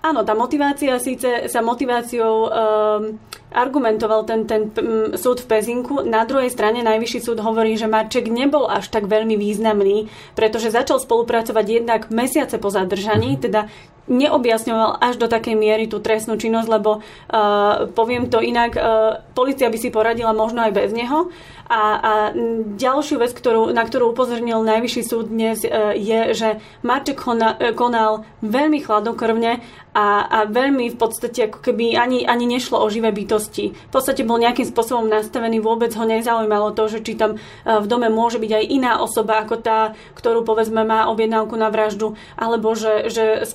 Áno, 0.00 0.24
tá 0.24 0.32
motivácia 0.32 0.96
síce 0.96 1.44
sa 1.52 1.60
motiváciou 1.60 2.48
um, 2.48 3.20
argumentoval 3.52 4.24
ten, 4.24 4.48
ten 4.48 4.72
um, 4.80 5.12
súd 5.12 5.44
v 5.44 5.48
Pezinku. 5.52 6.00
Na 6.08 6.24
druhej 6.24 6.48
strane 6.48 6.80
najvyšší 6.80 7.20
súd 7.20 7.44
hovorí, 7.44 7.76
že 7.76 7.84
Marček 7.84 8.32
nebol 8.32 8.64
až 8.64 8.88
tak 8.88 9.04
veľmi 9.04 9.36
významný, 9.36 10.08
pretože 10.32 10.72
začal 10.72 11.04
spolupracovať 11.04 11.66
jednak 11.68 12.08
mesiace 12.08 12.56
po 12.56 12.72
zadržaní, 12.72 13.36
mm-hmm. 13.36 13.44
teda 13.44 13.60
neobjasňoval 14.10 14.98
až 14.98 15.14
do 15.22 15.30
takej 15.30 15.54
miery 15.54 15.86
tú 15.86 16.02
trestnú 16.02 16.34
činnosť, 16.34 16.68
lebo 16.68 16.98
uh, 16.98 17.86
poviem 17.94 18.26
to 18.26 18.42
inak, 18.42 18.74
uh, 18.74 19.22
policia 19.32 19.70
by 19.70 19.78
si 19.78 19.94
poradila 19.94 20.34
možno 20.34 20.66
aj 20.66 20.74
bez 20.74 20.90
neho. 20.90 21.30
A, 21.70 21.82
a 22.02 22.12
ďalšiu 22.74 23.22
vec, 23.22 23.30
ktorú, 23.30 23.70
na 23.70 23.86
ktorú 23.86 24.10
upozornil 24.10 24.58
Najvyšší 24.66 25.02
súd 25.06 25.30
dnes, 25.30 25.62
uh, 25.62 25.94
je, 25.94 26.34
že 26.34 26.48
Marček 26.82 27.22
konal 27.78 28.26
veľmi 28.42 28.82
chladnokrvne 28.82 29.62
a, 29.90 30.06
a 30.26 30.38
veľmi 30.46 30.86
v 30.90 30.98
podstate 30.98 31.50
ako 31.50 31.62
keby 31.66 31.98
ani, 31.98 32.22
ani 32.22 32.46
nešlo 32.46 32.78
o 32.78 32.86
živé 32.90 33.10
bytosti. 33.10 33.74
V 33.74 33.90
podstate 33.90 34.22
bol 34.22 34.38
nejakým 34.38 34.66
spôsobom 34.66 35.10
nastavený, 35.10 35.58
vôbec 35.58 35.90
ho 35.94 36.06
nezaujímalo 36.06 36.74
to, 36.74 36.86
že 36.86 37.02
či 37.02 37.18
tam 37.18 37.38
v 37.66 37.86
dome 37.90 38.06
môže 38.06 38.38
byť 38.38 38.50
aj 38.54 38.64
iná 38.70 38.92
osoba 39.02 39.42
ako 39.42 39.58
tá, 39.58 39.98
ktorú 40.14 40.46
povedzme 40.46 40.86
má 40.86 41.10
objednávku 41.10 41.58
na 41.58 41.74
vraždu, 41.74 42.14
alebo 42.38 42.74
že, 42.78 43.10
že 43.10 43.42
s 43.42 43.52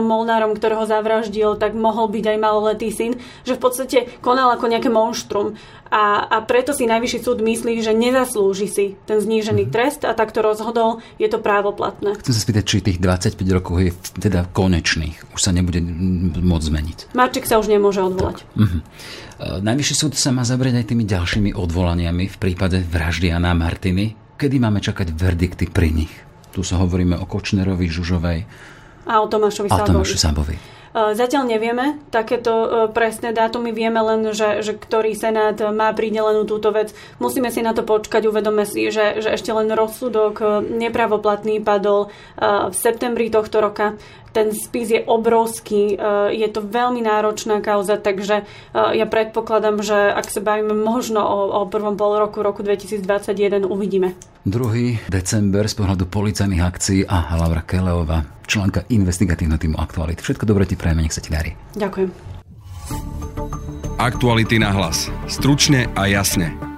Molnárom, 0.00 0.56
ktorého 0.56 0.88
zavraždil, 0.88 1.60
tak 1.60 1.76
mohol 1.76 2.08
byť 2.08 2.24
aj 2.32 2.38
maloletý 2.40 2.88
syn, 2.88 3.20
že 3.44 3.58
v 3.58 3.60
podstate 3.60 3.98
konal 4.24 4.54
ako 4.56 4.72
nejaké 4.72 4.88
monštrum. 4.88 5.58
A, 5.92 6.24
a 6.24 6.40
preto 6.40 6.72
si 6.72 6.88
najvyšší 6.88 7.20
súd 7.20 7.44
myslí, 7.44 7.84
že 7.84 7.92
nezaslúži 7.92 8.64
si 8.64 8.86
ten 9.04 9.20
znížený 9.20 9.68
mm. 9.68 9.72
trest 9.76 10.08
a 10.08 10.16
takto 10.16 10.40
rozhodol, 10.40 11.04
je 11.20 11.28
to 11.28 11.36
právoplatné. 11.36 12.16
Chcem 12.16 12.32
sa 12.32 12.40
spýtať, 12.40 12.64
či 12.64 12.80
tých 12.80 12.96
25 12.96 13.36
rokov 13.52 13.76
je 13.76 13.92
teda 14.16 14.48
konečných, 14.56 15.36
už 15.36 15.40
sa 15.44 15.52
nebude 15.52 15.84
môcť 16.40 16.64
zmeniť. 16.64 16.98
Marček 17.12 17.44
sa 17.44 17.60
už 17.60 17.68
nemôže 17.68 18.00
odvolať. 18.00 18.40
Mm-hmm. 18.56 18.80
Najvyšší 19.42 19.94
súd 19.98 20.16
sa 20.16 20.32
má 20.32 20.48
zabrať 20.48 20.80
aj 20.80 20.86
tými 20.96 21.04
ďalšími 21.04 21.50
odvolaniami 21.52 22.24
v 22.24 22.36
prípade 22.40 22.80
vraždy 22.80 23.28
Anna 23.28 23.52
Martiny. 23.52 24.16
Kedy 24.40 24.56
máme 24.56 24.80
čakať 24.80 25.12
verdikty 25.12 25.68
pri 25.68 25.92
nich? 25.92 26.12
Tu 26.56 26.64
sa 26.64 26.80
hovoríme 26.80 27.20
o 27.20 27.28
Kočnerovi, 27.28 27.84
Žužovej 27.92 28.71
a 29.06 29.22
o 29.22 29.26
Tomášovi 29.26 29.68
Sábovi. 29.68 29.82
A 29.82 29.90
Tomášovi 29.90 30.20
Sábovi. 30.20 30.54
E, 30.92 31.16
zatiaľ 31.16 31.48
nevieme 31.48 31.96
takéto 32.12 32.52
e, 32.52 32.68
presné 32.92 33.32
dátumy, 33.32 33.72
vieme 33.72 33.96
len, 34.04 34.36
že, 34.36 34.60
že 34.60 34.76
ktorý 34.76 35.16
senát 35.16 35.56
má 35.72 35.88
pridelenú 35.96 36.44
túto 36.44 36.68
vec. 36.68 36.92
Musíme 37.16 37.48
si 37.48 37.64
na 37.64 37.72
to 37.72 37.80
počkať, 37.80 38.28
uvedome 38.28 38.68
si, 38.68 38.92
že, 38.92 39.24
že 39.24 39.32
ešte 39.32 39.56
len 39.56 39.72
rozsudok 39.72 40.34
e, 40.38 40.44
nepravoplatný 40.84 41.64
padol 41.64 42.12
v 42.42 42.74
septembri 42.76 43.32
tohto 43.32 43.64
roka. 43.64 43.96
Ten 44.32 44.56
spis 44.56 44.88
je 44.88 45.00
obrovský, 45.04 46.00
je 46.32 46.48
to 46.48 46.64
veľmi 46.64 47.04
náročná 47.04 47.60
kauza, 47.60 48.00
takže 48.00 48.48
ja 48.72 49.06
predpokladám, 49.06 49.84
že 49.84 49.96
ak 50.08 50.26
sa 50.32 50.40
bavíme 50.40 50.72
možno 50.72 51.20
o, 51.20 51.38
o 51.52 51.68
prvom 51.68 52.00
pol 52.00 52.16
roku 52.16 52.40
roku 52.40 52.64
2021, 52.64 53.68
uvidíme. 53.68 54.16
2. 54.48 55.12
december 55.12 55.68
z 55.68 55.74
pohľadu 55.76 56.08
policajných 56.08 56.62
akcií 56.64 57.00
a 57.06 57.36
Laura 57.38 57.62
Keleová 57.62 58.42
členka 58.46 58.84
investigatívneho 58.90 59.60
týmu 59.60 59.76
Aktuality. 59.78 60.20
Všetko 60.20 60.44
dobre 60.44 60.68
ti 60.68 60.74
prajeme, 60.76 61.06
nech 61.06 61.14
sa 61.14 61.22
ti 61.24 61.30
darí. 61.32 61.56
Ďakujem. 61.78 62.08
Aktuality 64.02 64.58
na 64.58 64.74
hlas. 64.74 65.08
Stručne 65.30 65.86
a 65.94 66.10
jasne. 66.10 66.71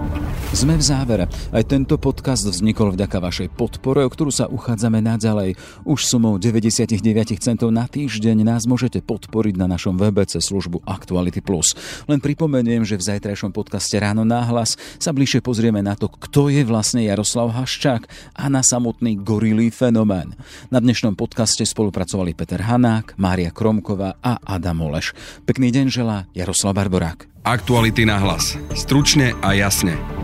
Sme 0.55 0.79
v 0.79 0.87
závere. 0.87 1.27
Aj 1.51 1.67
tento 1.67 1.99
podcast 1.99 2.47
vznikol 2.47 2.95
vďaka 2.95 3.19
vašej 3.19 3.51
podpore, 3.59 4.07
o 4.07 4.09
ktorú 4.09 4.31
sa 4.31 4.47
uchádzame 4.47 5.03
naďalej. 5.03 5.59
Už 5.83 6.07
sumou 6.07 6.39
99 6.39 6.95
centov 7.43 7.75
na 7.75 7.91
týždeň 7.91 8.47
nás 8.47 8.63
môžete 8.63 9.03
podporiť 9.03 9.59
na 9.59 9.67
našom 9.67 9.99
webe 9.99 10.23
cez 10.23 10.47
službu 10.47 10.87
Actuality 10.87 11.43
Plus. 11.43 11.75
Len 12.07 12.23
pripomeniem, 12.23 12.87
že 12.87 12.95
v 12.95 13.03
zajtrajšom 13.03 13.51
podcaste 13.51 13.99
Ráno 13.99 14.23
náhlas 14.23 14.79
sa 15.03 15.11
bližšie 15.11 15.43
pozrieme 15.43 15.83
na 15.83 15.99
to, 15.99 16.07
kto 16.07 16.47
je 16.47 16.63
vlastne 16.63 17.03
Jaroslav 17.03 17.51
Haščák 17.51 18.07
a 18.39 18.47
na 18.47 18.63
samotný 18.63 19.27
gorilý 19.27 19.75
fenomén. 19.75 20.39
Na 20.71 20.79
dnešnom 20.79 21.19
podcaste 21.19 21.67
spolupracovali 21.67 22.31
Peter 22.31 22.63
Hanák, 22.63 23.19
Mária 23.19 23.51
Kromková 23.51 24.23
a 24.23 24.39
Adam 24.39 24.87
Oleš. 24.87 25.19
Pekný 25.51 25.75
deň 25.75 25.87
želá 25.91 26.31
Jaroslav 26.31 26.79
Barborák. 26.79 27.27
Aktuality 27.43 28.07
na 28.07 28.23
hlas. 28.23 28.55
Stručne 28.79 29.35
a 29.43 29.51
jasne. 29.51 30.24